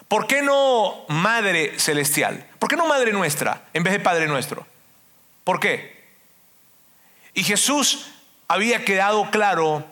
[0.08, 2.44] ¿Por qué no madre celestial?
[2.58, 4.66] ¿Por qué no madre nuestra en vez de padre nuestro?
[5.44, 6.02] ¿Por qué?
[7.34, 8.08] Y Jesús
[8.48, 9.86] había quedado claro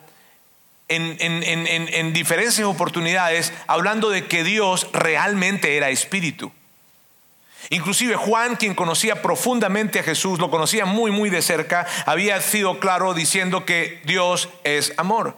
[0.91, 6.53] en, diferentes oportunidades hablando de que Dios realmente era espíritu.
[7.71, 12.81] Inclusive Juan, quien conocía profundamente a Jesús, lo conocía muy, muy de cerca, había sido
[12.81, 15.37] claro diciendo que Dios es amor.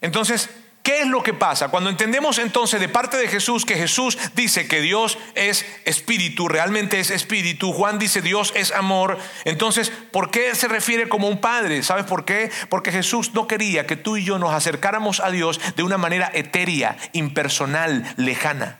[0.00, 0.50] Entonces,
[0.82, 1.68] ¿Qué es lo que pasa?
[1.68, 7.00] Cuando entendemos entonces de parte de Jesús que Jesús dice que Dios es espíritu, realmente
[7.00, 11.82] es espíritu, Juan dice Dios es amor, entonces, ¿por qué se refiere como un padre?
[11.82, 12.50] ¿Sabes por qué?
[12.70, 16.30] Porque Jesús no quería que tú y yo nos acercáramos a Dios de una manera
[16.32, 18.78] etérea, impersonal, lejana.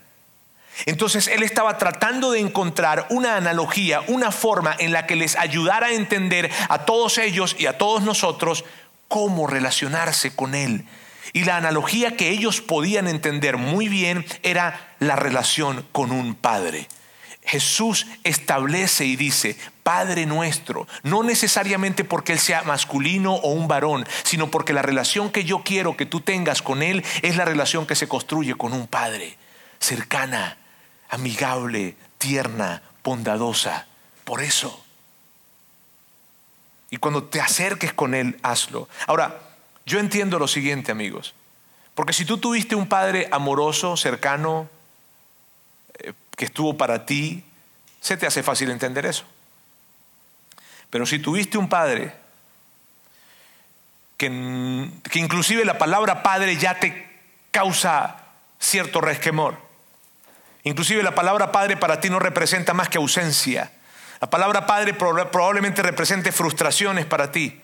[0.86, 5.88] Entonces él estaba tratando de encontrar una analogía, una forma en la que les ayudara
[5.88, 8.64] a entender a todos ellos y a todos nosotros
[9.08, 10.86] cómo relacionarse con Él
[11.32, 16.88] y la analogía que ellos podían entender muy bien era la relación con un padre.
[17.42, 24.06] Jesús establece y dice, Padre nuestro, no necesariamente porque Él sea masculino o un varón,
[24.22, 27.86] sino porque la relación que yo quiero que tú tengas con Él es la relación
[27.86, 29.36] que se construye con un Padre,
[29.80, 30.58] cercana,
[31.08, 33.86] amigable, tierna, bondadosa.
[34.24, 34.84] Por eso.
[36.90, 38.88] Y cuando te acerques con Él, hazlo.
[39.06, 39.49] Ahora,
[39.90, 41.34] yo entiendo lo siguiente, amigos.
[41.94, 44.70] Porque si tú tuviste un padre amoroso, cercano,
[45.98, 47.44] eh, que estuvo para ti,
[48.00, 49.24] se te hace fácil entender eso.
[50.88, 52.14] Pero si tuviste un padre
[54.16, 57.10] que, que inclusive la palabra padre ya te
[57.50, 58.24] causa
[58.60, 59.58] cierto resquemor,
[60.62, 63.72] inclusive la palabra padre para ti no representa más que ausencia,
[64.20, 67.58] La palabra padre probablemente represente frustraciones para ti.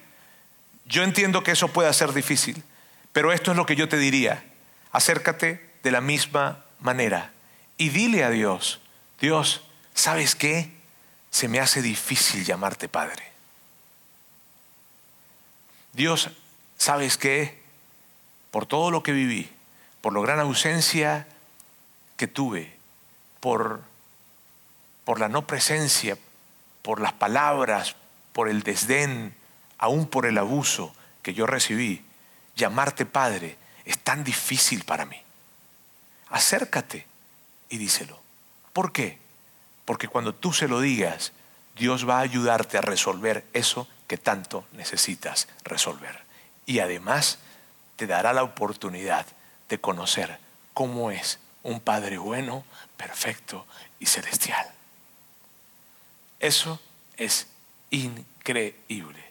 [0.86, 2.62] Yo entiendo que eso pueda ser difícil,
[3.12, 4.44] pero esto es lo que yo te diría.
[4.92, 7.32] Acércate de la misma manera
[7.76, 8.80] y dile a Dios,
[9.20, 9.62] Dios,
[9.94, 10.72] ¿sabes qué?
[11.30, 13.24] Se me hace difícil llamarte Padre.
[15.92, 16.30] Dios,
[16.78, 17.62] ¿sabes qué?
[18.50, 19.50] Por todo lo que viví,
[20.00, 21.26] por la gran ausencia
[22.16, 22.74] que tuve,
[23.40, 23.82] por,
[25.04, 26.16] por la no presencia,
[26.82, 27.96] por las palabras,
[28.32, 29.34] por el desdén,
[29.78, 32.04] aún por el abuso que yo recibí,
[32.54, 35.20] llamarte Padre es tan difícil para mí.
[36.28, 37.06] Acércate
[37.68, 38.20] y díselo.
[38.72, 39.18] ¿Por qué?
[39.84, 41.32] Porque cuando tú se lo digas,
[41.76, 46.24] Dios va a ayudarte a resolver eso que tanto necesitas resolver.
[46.64, 47.38] Y además
[47.96, 49.26] te dará la oportunidad
[49.68, 50.38] de conocer
[50.74, 52.64] cómo es un Padre bueno,
[52.96, 53.66] perfecto
[53.98, 54.66] y celestial.
[56.40, 56.80] Eso
[57.16, 57.46] es
[57.90, 59.25] increíble.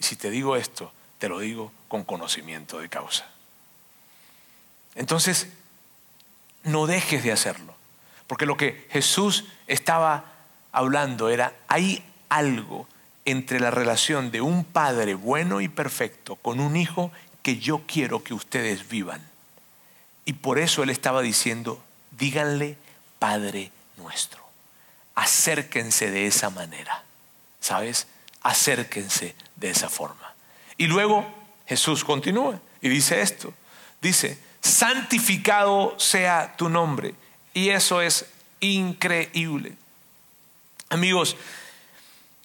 [0.00, 3.26] Y si te digo esto, te lo digo con conocimiento de causa.
[4.94, 5.46] Entonces,
[6.64, 7.74] no dejes de hacerlo.
[8.26, 10.24] Porque lo que Jesús estaba
[10.72, 12.88] hablando era, hay algo
[13.24, 18.24] entre la relación de un padre bueno y perfecto con un hijo que yo quiero
[18.24, 19.20] que ustedes vivan.
[20.24, 21.82] Y por eso él estaba diciendo,
[22.12, 22.76] díganle
[23.18, 24.44] Padre nuestro.
[25.14, 27.02] Acérquense de esa manera.
[27.60, 28.06] ¿Sabes?
[28.42, 30.34] Acérquense de esa forma.
[30.76, 31.26] Y luego
[31.66, 33.52] Jesús continúa y dice esto.
[34.00, 37.14] Dice, santificado sea tu nombre.
[37.52, 38.26] Y eso es
[38.60, 39.74] increíble.
[40.88, 41.36] Amigos,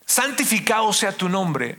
[0.06, 1.78] santificado sea tu nombre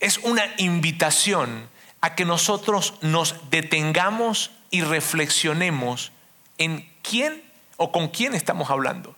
[0.00, 1.68] es una invitación
[2.00, 6.12] a que nosotros nos detengamos y reflexionemos
[6.58, 7.42] en quién
[7.76, 9.16] o con quién estamos hablando.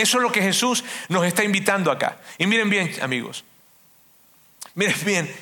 [0.00, 2.18] Eso es lo que Jesús nos está invitando acá.
[2.38, 3.44] Y miren bien, amigos.
[4.74, 5.34] Miren bien,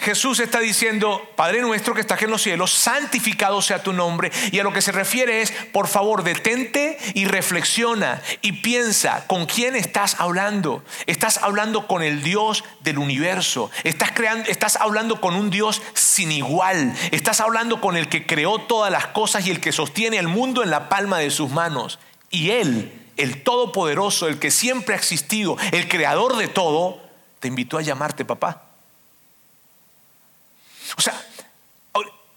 [0.00, 4.30] Jesús está diciendo, Padre nuestro que estás en los cielos, santificado sea tu nombre.
[4.52, 9.46] Y a lo que se refiere es, por favor, detente y reflexiona y piensa con
[9.46, 10.84] quién estás hablando.
[11.06, 13.72] Estás hablando con el Dios del universo.
[13.82, 16.94] Estás, creando, estás hablando con un Dios sin igual.
[17.10, 20.62] Estás hablando con el que creó todas las cosas y el que sostiene el mundo
[20.62, 21.98] en la palma de sus manos.
[22.30, 27.00] Y Él, el Todopoderoso, el que siempre ha existido, el creador de todo,
[27.40, 28.62] te invitó a llamarte papá.
[30.96, 31.14] O sea,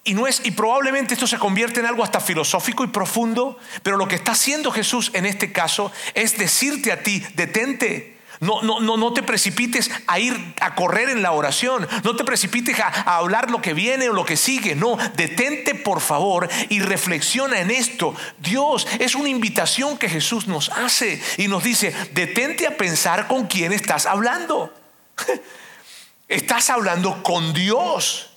[0.03, 3.97] y no es, y probablemente esto se convierte en algo hasta filosófico y profundo, pero
[3.97, 8.17] lo que está haciendo Jesús en este caso es decirte a ti, detente.
[8.41, 11.87] No, no, no, no te precipites a ir a correr en la oración.
[12.03, 12.87] No te precipites a,
[13.17, 14.73] hablar lo que viene o lo que sigue.
[14.73, 18.15] No, detente por favor y reflexiona en esto.
[18.39, 23.45] Dios es una invitación que Jesús nos hace y nos dice, detente a pensar con
[23.45, 24.73] quién estás hablando.
[26.27, 28.31] Estás hablando con Dios.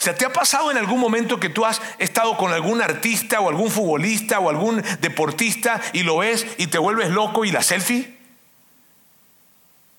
[0.00, 3.48] O ¿te ha pasado en algún momento que tú has estado con algún artista o
[3.48, 8.17] algún futbolista o algún deportista y lo ves y te vuelves loco y la selfie?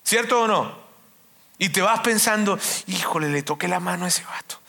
[0.09, 0.75] ¿Cierto o no?
[1.59, 2.57] Y te vas pensando,
[2.87, 4.59] híjole, le toqué la mano a ese vato.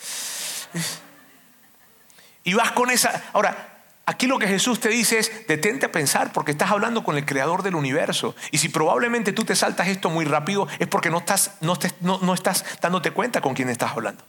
[2.44, 3.30] Y vas con esa...
[3.32, 7.16] Ahora, aquí lo que Jesús te dice es, detente a pensar porque estás hablando con
[7.16, 8.36] el creador del universo.
[8.50, 12.34] Y si probablemente tú te saltas esto muy rápido es porque no estás, no, no
[12.34, 14.22] estás dándote cuenta con quién estás hablando.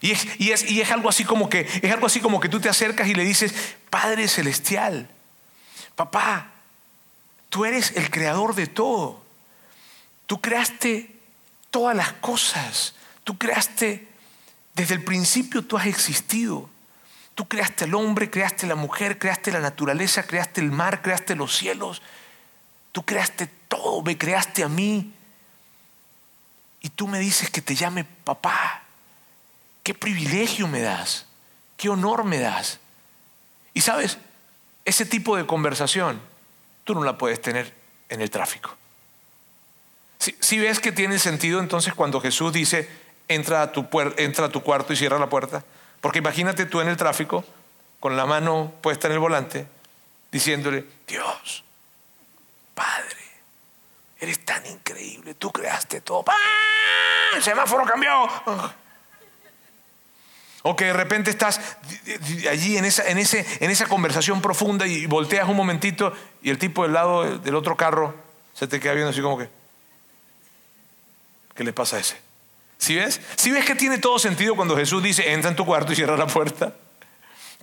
[0.00, 2.68] Y es, y es, algo así como que, es algo así como que tú te
[2.68, 3.52] acercas y le dices,
[3.90, 5.10] Padre Celestial,
[5.96, 6.52] papá,
[7.48, 9.26] tú eres el creador de todo.
[10.28, 11.10] Tú creaste
[11.70, 12.94] todas las cosas.
[13.24, 14.06] Tú creaste,
[14.74, 16.68] desde el principio tú has existido.
[17.34, 21.56] Tú creaste al hombre, creaste la mujer, creaste la naturaleza, creaste el mar, creaste los
[21.56, 22.02] cielos.
[22.92, 25.14] Tú creaste todo, me creaste a mí.
[26.82, 28.82] Y tú me dices que te llame papá.
[29.82, 31.24] Qué privilegio me das,
[31.78, 32.80] qué honor me das.
[33.72, 34.18] Y sabes,
[34.84, 36.20] ese tipo de conversación
[36.84, 37.74] tú no la puedes tener
[38.10, 38.77] en el tráfico.
[40.18, 42.88] Si, ves que tiene sentido entonces cuando Jesús dice,
[43.28, 45.64] entra a, tu entra a tu cuarto y cierra la puerta,
[46.00, 47.44] porque imagínate tú en el tráfico,
[48.00, 49.66] con la mano puesta en el volante,
[50.30, 51.64] diciéndole, Dios,
[52.74, 53.16] Padre,
[54.20, 56.24] eres tan increíble, tú creaste todo.
[57.34, 58.28] El semáforo cambió.
[60.62, 61.60] O que de repente estás
[62.50, 66.12] allí en esa conversación profunda y volteas un momentito
[66.42, 68.14] y el tipo del lado del otro carro
[68.54, 69.48] se te queda viendo así como que,
[71.58, 72.16] ¿qué le pasa a ese?
[72.78, 73.20] ¿Sí ves?
[73.34, 76.16] ¿Sí ves que tiene todo sentido cuando Jesús dice, entra en tu cuarto y cierra
[76.16, 76.72] la puerta?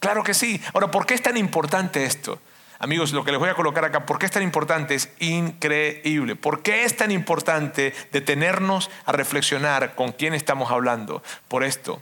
[0.02, 0.62] Claro que sí.
[0.74, 2.38] Ahora, ¿por qué es tan importante esto?
[2.78, 4.96] Amigos, lo que les voy a colocar acá, ¿por qué es tan importante?
[4.96, 6.36] Es increíble.
[6.36, 11.24] ¿Por qué es tan importante detenernos a reflexionar con quién estamos hablando?
[11.48, 12.02] Por esto.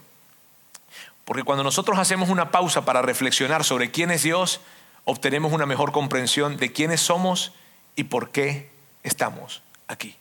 [1.24, 4.60] Porque cuando nosotros hacemos una pausa para reflexionar sobre quién es Dios,
[5.04, 7.52] obtenemos una mejor comprensión de quiénes somos
[7.94, 8.68] y por qué
[9.04, 10.16] estamos aquí.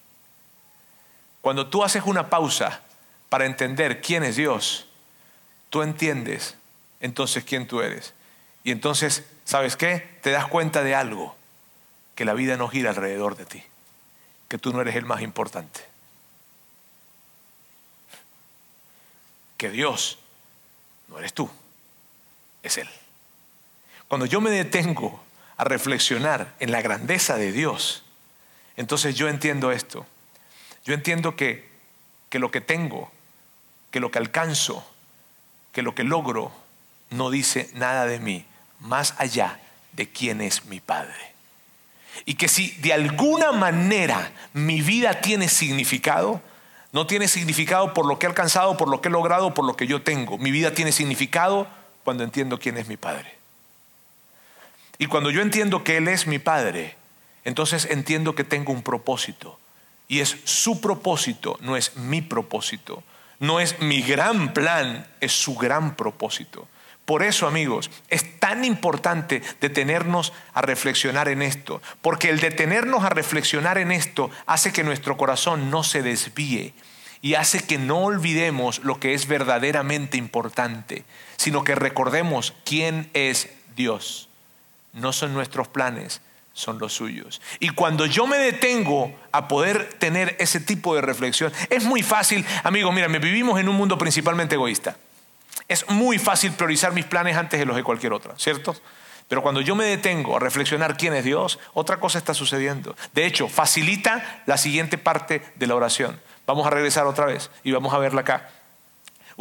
[1.43, 2.79] Cuando tú haces una pausa
[3.27, 4.87] para entender quién es Dios,
[5.69, 6.55] tú entiendes
[7.01, 8.13] entonces quién tú eres.
[8.63, 10.17] Y entonces, ¿sabes qué?
[10.21, 11.35] Te das cuenta de algo,
[12.15, 13.61] que la vida no gira alrededor de ti,
[14.47, 15.81] que tú no eres el más importante.
[19.57, 20.19] Que Dios
[21.09, 21.49] no eres tú,
[22.63, 22.87] es Él.
[24.07, 25.21] Cuando yo me detengo
[25.57, 28.03] a reflexionar en la grandeza de Dios,
[28.77, 30.05] entonces yo entiendo esto.
[30.85, 31.67] Yo entiendo que,
[32.29, 33.11] que lo que tengo,
[33.91, 34.85] que lo que alcanzo,
[35.71, 36.51] que lo que logro,
[37.09, 38.45] no dice nada de mí,
[38.79, 39.59] más allá
[39.93, 41.33] de quién es mi Padre.
[42.25, 46.41] Y que si de alguna manera mi vida tiene significado,
[46.91, 49.75] no tiene significado por lo que he alcanzado, por lo que he logrado, por lo
[49.75, 50.37] que yo tengo.
[50.37, 51.67] Mi vida tiene significado
[52.03, 53.35] cuando entiendo quién es mi Padre.
[54.99, 56.95] Y cuando yo entiendo que Él es mi Padre,
[57.45, 59.59] entonces entiendo que tengo un propósito.
[60.07, 63.03] Y es su propósito, no es mi propósito.
[63.39, 66.67] No es mi gran plan, es su gran propósito.
[67.05, 73.09] Por eso, amigos, es tan importante detenernos a reflexionar en esto, porque el detenernos a
[73.09, 76.73] reflexionar en esto hace que nuestro corazón no se desvíe
[77.21, 81.03] y hace que no olvidemos lo que es verdaderamente importante,
[81.35, 84.29] sino que recordemos quién es Dios.
[84.93, 86.21] No son nuestros planes,
[86.53, 87.41] son los suyos.
[87.59, 92.45] Y cuando yo me detengo a poder tener ese tipo de reflexión, es muy fácil,
[92.63, 94.95] amigos, mira, vivimos en un mundo principalmente egoísta.
[95.67, 98.75] Es muy fácil priorizar mis planes antes de los de cualquier otra, ¿cierto?
[99.27, 102.95] Pero cuando yo me detengo a reflexionar quién es Dios, otra cosa está sucediendo.
[103.13, 106.19] De hecho, facilita la siguiente parte de la oración.
[106.45, 108.49] Vamos a regresar otra vez y vamos a verla acá.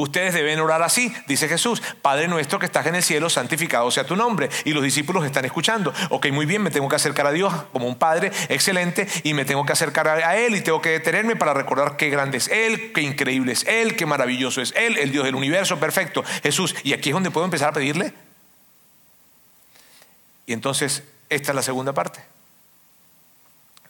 [0.02, 4.02] Ustedes deben orar así, dice Jesús, Padre nuestro que estás en el cielo, santificado sea
[4.02, 4.50] tu nombre.
[4.64, 5.94] Y los discípulos están escuchando.
[6.10, 9.44] Ok, muy bien, me tengo que acercar a Dios como un Padre excelente y me
[9.44, 12.90] tengo que acercar a Él y tengo que detenerme para recordar qué grande es Él,
[12.92, 16.74] qué increíble es Él, qué maravilloso es Él, el Dios del universo, perfecto, Jesús.
[16.82, 18.12] Y aquí es donde puedo empezar a pedirle.
[20.46, 22.24] Y entonces, esta es la segunda parte.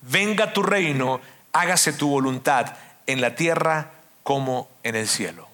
[0.02, 1.22] Venga tu reino,
[1.54, 3.92] hágase tu voluntad en la tierra
[4.22, 5.51] como en el cielo.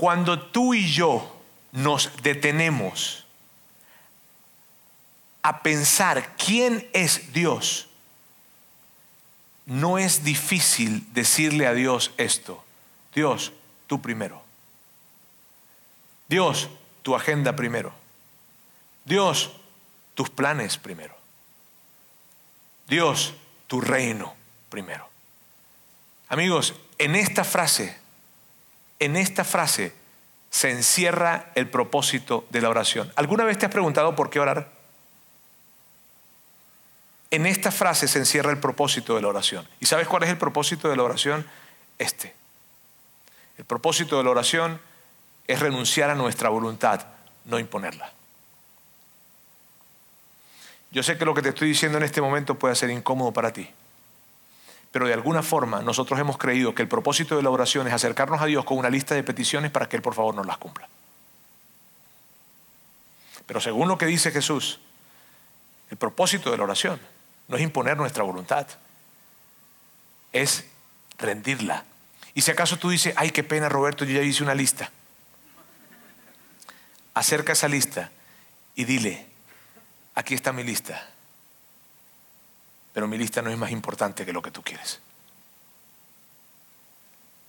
[0.00, 1.30] Cuando tú y yo
[1.72, 3.26] nos detenemos
[5.42, 7.86] a pensar quién es Dios,
[9.66, 12.64] no es difícil decirle a Dios esto.
[13.14, 13.52] Dios,
[13.88, 14.42] tú primero.
[16.28, 16.70] Dios,
[17.02, 17.92] tu agenda primero.
[19.04, 19.50] Dios,
[20.14, 21.14] tus planes primero.
[22.88, 23.34] Dios,
[23.66, 24.34] tu reino
[24.70, 25.06] primero.
[26.30, 27.99] Amigos, en esta frase
[29.00, 29.92] en esta frase
[30.50, 33.12] se encierra el propósito de la oración.
[33.16, 34.70] ¿Alguna vez te has preguntado por qué orar?
[37.30, 39.66] En esta frase se encierra el propósito de la oración.
[39.80, 41.46] ¿Y sabes cuál es el propósito de la oración?
[41.98, 42.34] Este.
[43.56, 44.80] El propósito de la oración
[45.46, 47.06] es renunciar a nuestra voluntad,
[47.44, 48.12] no imponerla.
[50.90, 53.52] Yo sé que lo que te estoy diciendo en este momento puede ser incómodo para
[53.52, 53.70] ti.
[54.92, 58.40] Pero de alguna forma nosotros hemos creído que el propósito de la oración es acercarnos
[58.40, 60.88] a Dios con una lista de peticiones para que Él por favor nos las cumpla.
[63.46, 64.80] Pero según lo que dice Jesús,
[65.90, 67.00] el propósito de la oración
[67.48, 68.66] no es imponer nuestra voluntad,
[70.32, 70.64] es
[71.18, 71.84] rendirla.
[72.34, 74.90] Y si acaso tú dices, ay, qué pena Roberto, yo ya hice una lista,
[77.14, 78.10] acerca esa lista
[78.76, 79.26] y dile,
[80.14, 81.10] aquí está mi lista
[83.00, 85.00] pero mi lista no es más importante que lo que tú quieres.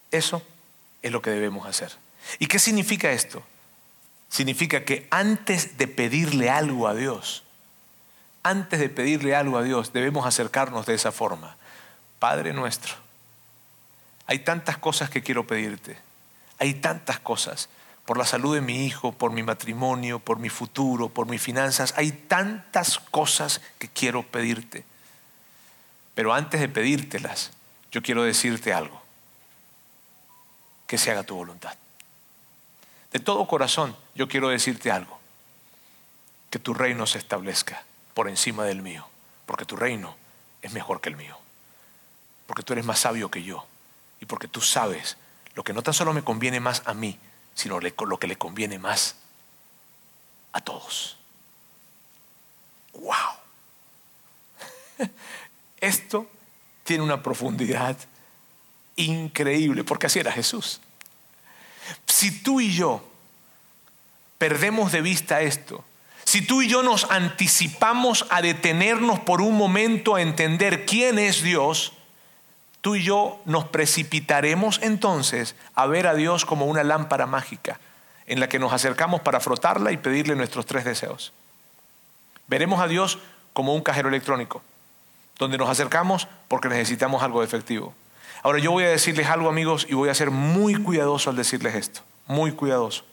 [0.09, 0.41] Eso
[1.01, 1.91] es lo que debemos hacer.
[2.39, 3.43] ¿Y qué significa esto?
[4.29, 7.43] Significa que antes de pedirle algo a Dios,
[8.43, 11.57] antes de pedirle algo a Dios, debemos acercarnos de esa forma.
[12.17, 12.93] Padre nuestro,
[14.27, 15.97] hay tantas cosas que quiero pedirte,
[16.59, 17.67] hay tantas cosas,
[18.05, 21.93] por la salud de mi hijo, por mi matrimonio, por mi futuro, por mis finanzas,
[21.97, 24.89] hay tantas cosas que quiero pedirte.
[26.15, 27.51] Pero antes de pedírtelas,
[27.91, 29.01] yo quiero decirte algo.
[30.87, 31.73] Que se haga tu voluntad.
[33.11, 35.19] De todo corazón, yo quiero decirte algo.
[36.49, 37.83] Que tu reino se establezca
[38.13, 39.07] por encima del mío.
[39.45, 40.15] Porque tu reino
[40.61, 41.37] es mejor que el mío.
[42.47, 43.65] Porque tú eres más sabio que yo.
[44.19, 45.17] Y porque tú sabes
[45.55, 47.17] lo que no tan solo me conviene más a mí,
[47.55, 49.15] sino lo que le conviene más
[50.53, 51.17] a todos.
[52.93, 53.15] ¡Wow!
[55.81, 56.27] Esto
[56.83, 57.97] tiene una profundidad
[58.95, 60.79] increíble, porque así era Jesús.
[62.07, 63.03] Si tú y yo
[64.37, 65.83] perdemos de vista esto,
[66.23, 71.41] si tú y yo nos anticipamos a detenernos por un momento a entender quién es
[71.41, 71.93] Dios,
[72.81, 77.79] tú y yo nos precipitaremos entonces a ver a Dios como una lámpara mágica
[78.27, 81.33] en la que nos acercamos para frotarla y pedirle nuestros tres deseos.
[82.47, 83.19] Veremos a Dios
[83.53, 84.61] como un cajero electrónico,
[85.41, 87.95] donde nos acercamos porque necesitamos algo efectivo.
[88.43, 91.73] Ahora yo voy a decirles algo amigos y voy a ser muy cuidadoso al decirles
[91.73, 93.05] esto, muy cuidadoso.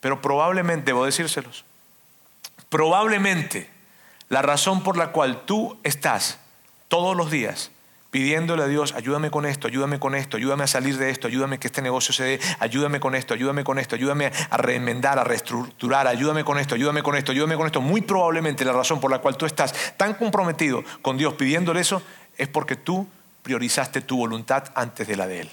[0.00, 1.64] Pero probablemente, debo decírselos,
[2.68, 3.70] probablemente
[4.28, 6.38] la razón por la cual tú estás
[6.88, 7.70] todos los días
[8.10, 11.58] pidiéndole a Dios, ayúdame con esto, ayúdame con esto, ayúdame a salir de esto, ayúdame
[11.58, 15.24] que este negocio se dé, ayúdame con esto, ayúdame con esto, ayúdame a reenmendar, a
[15.24, 17.80] reestructurar, ayúdame con esto, ayúdame con esto, ayúdame con esto.
[17.80, 22.02] Muy probablemente la razón por la cual tú estás tan comprometido con Dios pidiéndole eso
[22.38, 23.06] es porque tú
[23.42, 25.50] priorizaste tu voluntad antes de la de Él.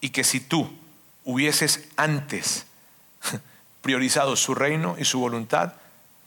[0.00, 0.70] Y que si tú
[1.24, 2.66] hubieses antes
[3.80, 5.74] priorizado su reino y su voluntad,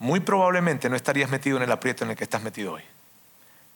[0.00, 2.82] muy probablemente no estarías metido en el aprieto en el que estás metido hoy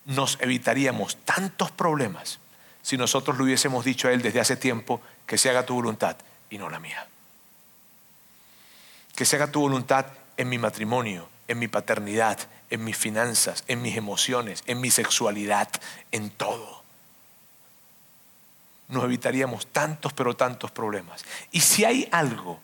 [0.04, 2.38] nos evitaríamos tantos problemas
[2.82, 6.16] si nosotros le hubiésemos dicho a Él desde hace tiempo que se haga tu voluntad
[6.50, 7.06] y no la mía.
[9.14, 12.38] Que se haga tu voluntad en mi matrimonio, en mi paternidad,
[12.70, 15.68] en mis finanzas, en mis emociones, en mi sexualidad,
[16.10, 16.82] en todo.
[18.88, 21.24] Nos evitaríamos tantos, pero tantos problemas.
[21.52, 22.60] Y si hay algo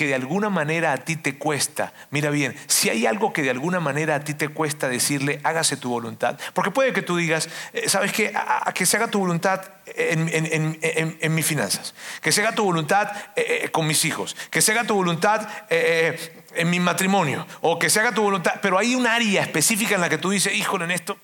[0.00, 3.50] que de alguna manera a ti te cuesta, mira bien, si hay algo que de
[3.50, 7.50] alguna manera a ti te cuesta decirle, hágase tu voluntad, porque puede que tú digas,
[7.74, 8.32] eh, ¿sabes qué?
[8.74, 13.70] Que se haga tu voluntad en, mis finanzas, que se haga tu voluntad eh, eh,
[13.70, 18.14] con mis hijos, que se haga tu voluntad en mi matrimonio, o que se haga
[18.14, 21.18] tu voluntad, pero hay un área específica en la que tú dices, híjole, en esto,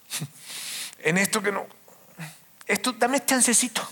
[1.00, 1.66] en esto que no,
[2.66, 3.86] esto, dame chancecito.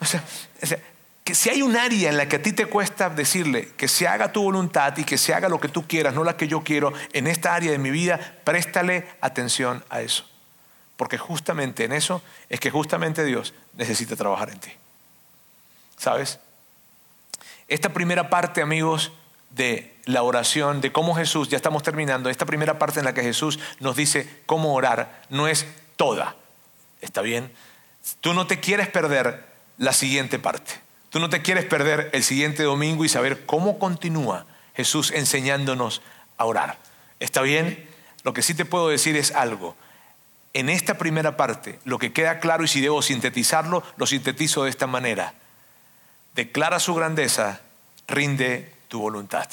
[0.00, 0.24] O sea,
[0.62, 0.78] o sea
[1.26, 4.06] que si hay un área en la que a ti te cuesta decirle que se
[4.06, 6.62] haga tu voluntad y que se haga lo que tú quieras, no la que yo
[6.62, 10.24] quiero, en esta área de mi vida, préstale atención a eso.
[10.96, 14.70] Porque justamente en eso es que justamente Dios necesita trabajar en ti.
[15.96, 16.38] ¿Sabes?
[17.66, 19.10] Esta primera parte, amigos,
[19.50, 23.22] de la oración, de cómo Jesús, ya estamos terminando, esta primera parte en la que
[23.22, 25.66] Jesús nos dice cómo orar, no es
[25.96, 26.36] toda.
[27.00, 27.52] ¿Está bien?
[28.20, 29.44] Tú no te quieres perder
[29.76, 30.85] la siguiente parte.
[31.16, 34.44] Tú no te quieres perder el siguiente domingo y saber cómo continúa
[34.74, 36.02] Jesús enseñándonos
[36.36, 36.76] a orar.
[37.20, 37.88] ¿Está bien?
[38.22, 39.76] Lo que sí te puedo decir es algo.
[40.52, 44.68] En esta primera parte, lo que queda claro y si debo sintetizarlo, lo sintetizo de
[44.68, 45.32] esta manera.
[46.34, 47.62] Declara su grandeza,
[48.06, 49.48] rinde tu voluntad.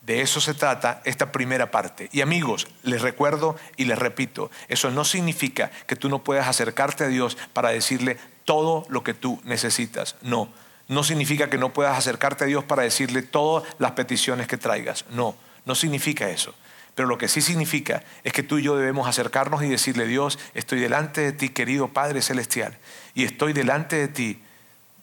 [0.00, 2.08] De eso se trata esta primera parte.
[2.12, 7.04] Y amigos, les recuerdo y les repito, eso no significa que tú no puedas acercarte
[7.04, 10.16] a Dios para decirle todo lo que tú necesitas.
[10.22, 10.48] No,
[10.88, 15.04] no significa que no puedas acercarte a Dios para decirle todas las peticiones que traigas.
[15.10, 16.54] No, no significa eso.
[16.94, 20.38] Pero lo que sí significa es que tú y yo debemos acercarnos y decirle, Dios,
[20.54, 22.76] estoy delante de ti, querido Padre Celestial,
[23.14, 24.40] y estoy delante de ti,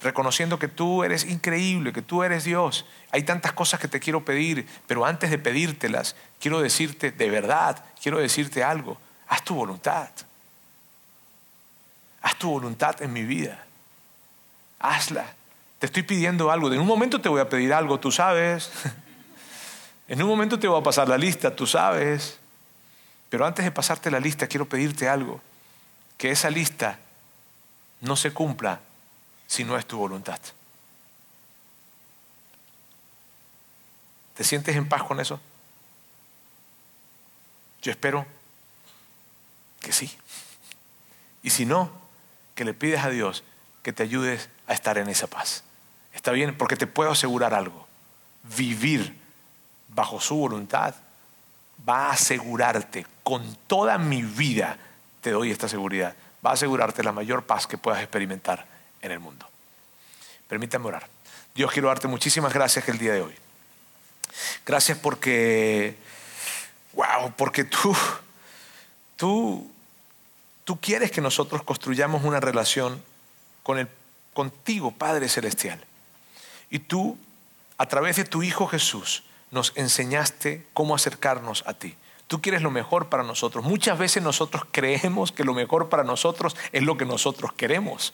[0.01, 2.85] reconociendo que tú eres increíble, que tú eres Dios.
[3.11, 7.83] Hay tantas cosas que te quiero pedir, pero antes de pedírtelas, quiero decirte de verdad,
[8.01, 10.09] quiero decirte algo, haz tu voluntad.
[12.21, 13.65] Haz tu voluntad en mi vida.
[14.79, 15.25] Hazla.
[15.81, 16.71] Te estoy pidiendo algo.
[16.71, 18.71] En un momento te voy a pedir algo, tú sabes.
[20.07, 22.37] En un momento te voy a pasar la lista, tú sabes.
[23.29, 25.39] Pero antes de pasarte la lista, quiero pedirte algo.
[26.17, 26.99] Que esa lista
[28.01, 28.81] no se cumpla
[29.47, 30.37] si no es tu voluntad.
[34.35, 35.39] ¿Te sientes en paz con eso?
[37.81, 38.25] Yo espero
[39.79, 40.13] que sí.
[41.41, 41.89] Y si no,
[42.53, 43.45] que le pides a Dios
[43.81, 45.63] que te ayudes a estar en esa paz.
[46.13, 47.87] Está bien, porque te puedo asegurar algo.
[48.55, 49.17] Vivir
[49.89, 50.95] bajo su voluntad
[51.87, 54.77] va a asegurarte con toda mi vida,
[55.21, 58.65] te doy esta seguridad, va a asegurarte la mayor paz que puedas experimentar
[59.01, 59.47] en el mundo.
[60.47, 61.07] Permítame orar.
[61.55, 63.35] Dios quiero darte muchísimas gracias el día de hoy.
[64.65, 65.95] Gracias porque,
[66.93, 67.95] wow, porque tú,
[69.15, 69.71] tú,
[70.63, 73.03] tú quieres que nosotros construyamos una relación
[73.63, 73.87] con el,
[74.33, 75.83] contigo, Padre Celestial.
[76.71, 77.17] Y tú,
[77.77, 81.95] a través de tu Hijo Jesús, nos enseñaste cómo acercarnos a ti.
[82.27, 83.65] Tú quieres lo mejor para nosotros.
[83.65, 88.13] Muchas veces nosotros creemos que lo mejor para nosotros es lo que nosotros queremos.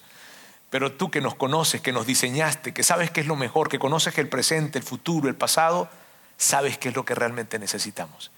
[0.71, 3.77] Pero tú que nos conoces, que nos diseñaste, que sabes que es lo mejor, que
[3.77, 5.87] conoces el presente, el futuro, el pasado,
[6.35, 8.31] sabes qué es lo que realmente necesitamos.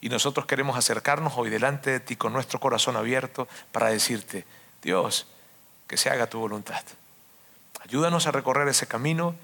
[0.00, 4.44] Y nosotros queremos acercarnos hoy delante de ti con nuestro corazón abierto para decirte,
[4.82, 5.28] Dios,
[5.86, 6.82] que se haga tu voluntad.
[7.84, 9.36] Ayúdanos a recorrer ese camino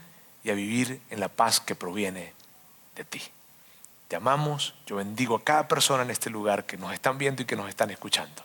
[0.46, 2.32] y a vivir en la paz que proviene
[2.94, 3.20] de ti.
[4.06, 7.46] Te amamos, yo bendigo a cada persona en este lugar que nos están viendo y
[7.46, 8.44] que nos están escuchando.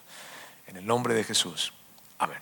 [0.66, 1.74] En el nombre de Jesús.
[2.18, 2.40] Amén.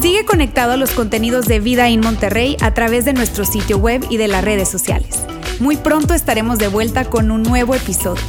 [0.00, 4.06] Sigue conectado a los contenidos de Vida en Monterrey a través de nuestro sitio web
[4.08, 5.24] y de las redes sociales.
[5.58, 8.22] Muy pronto estaremos de vuelta con un nuevo episodio.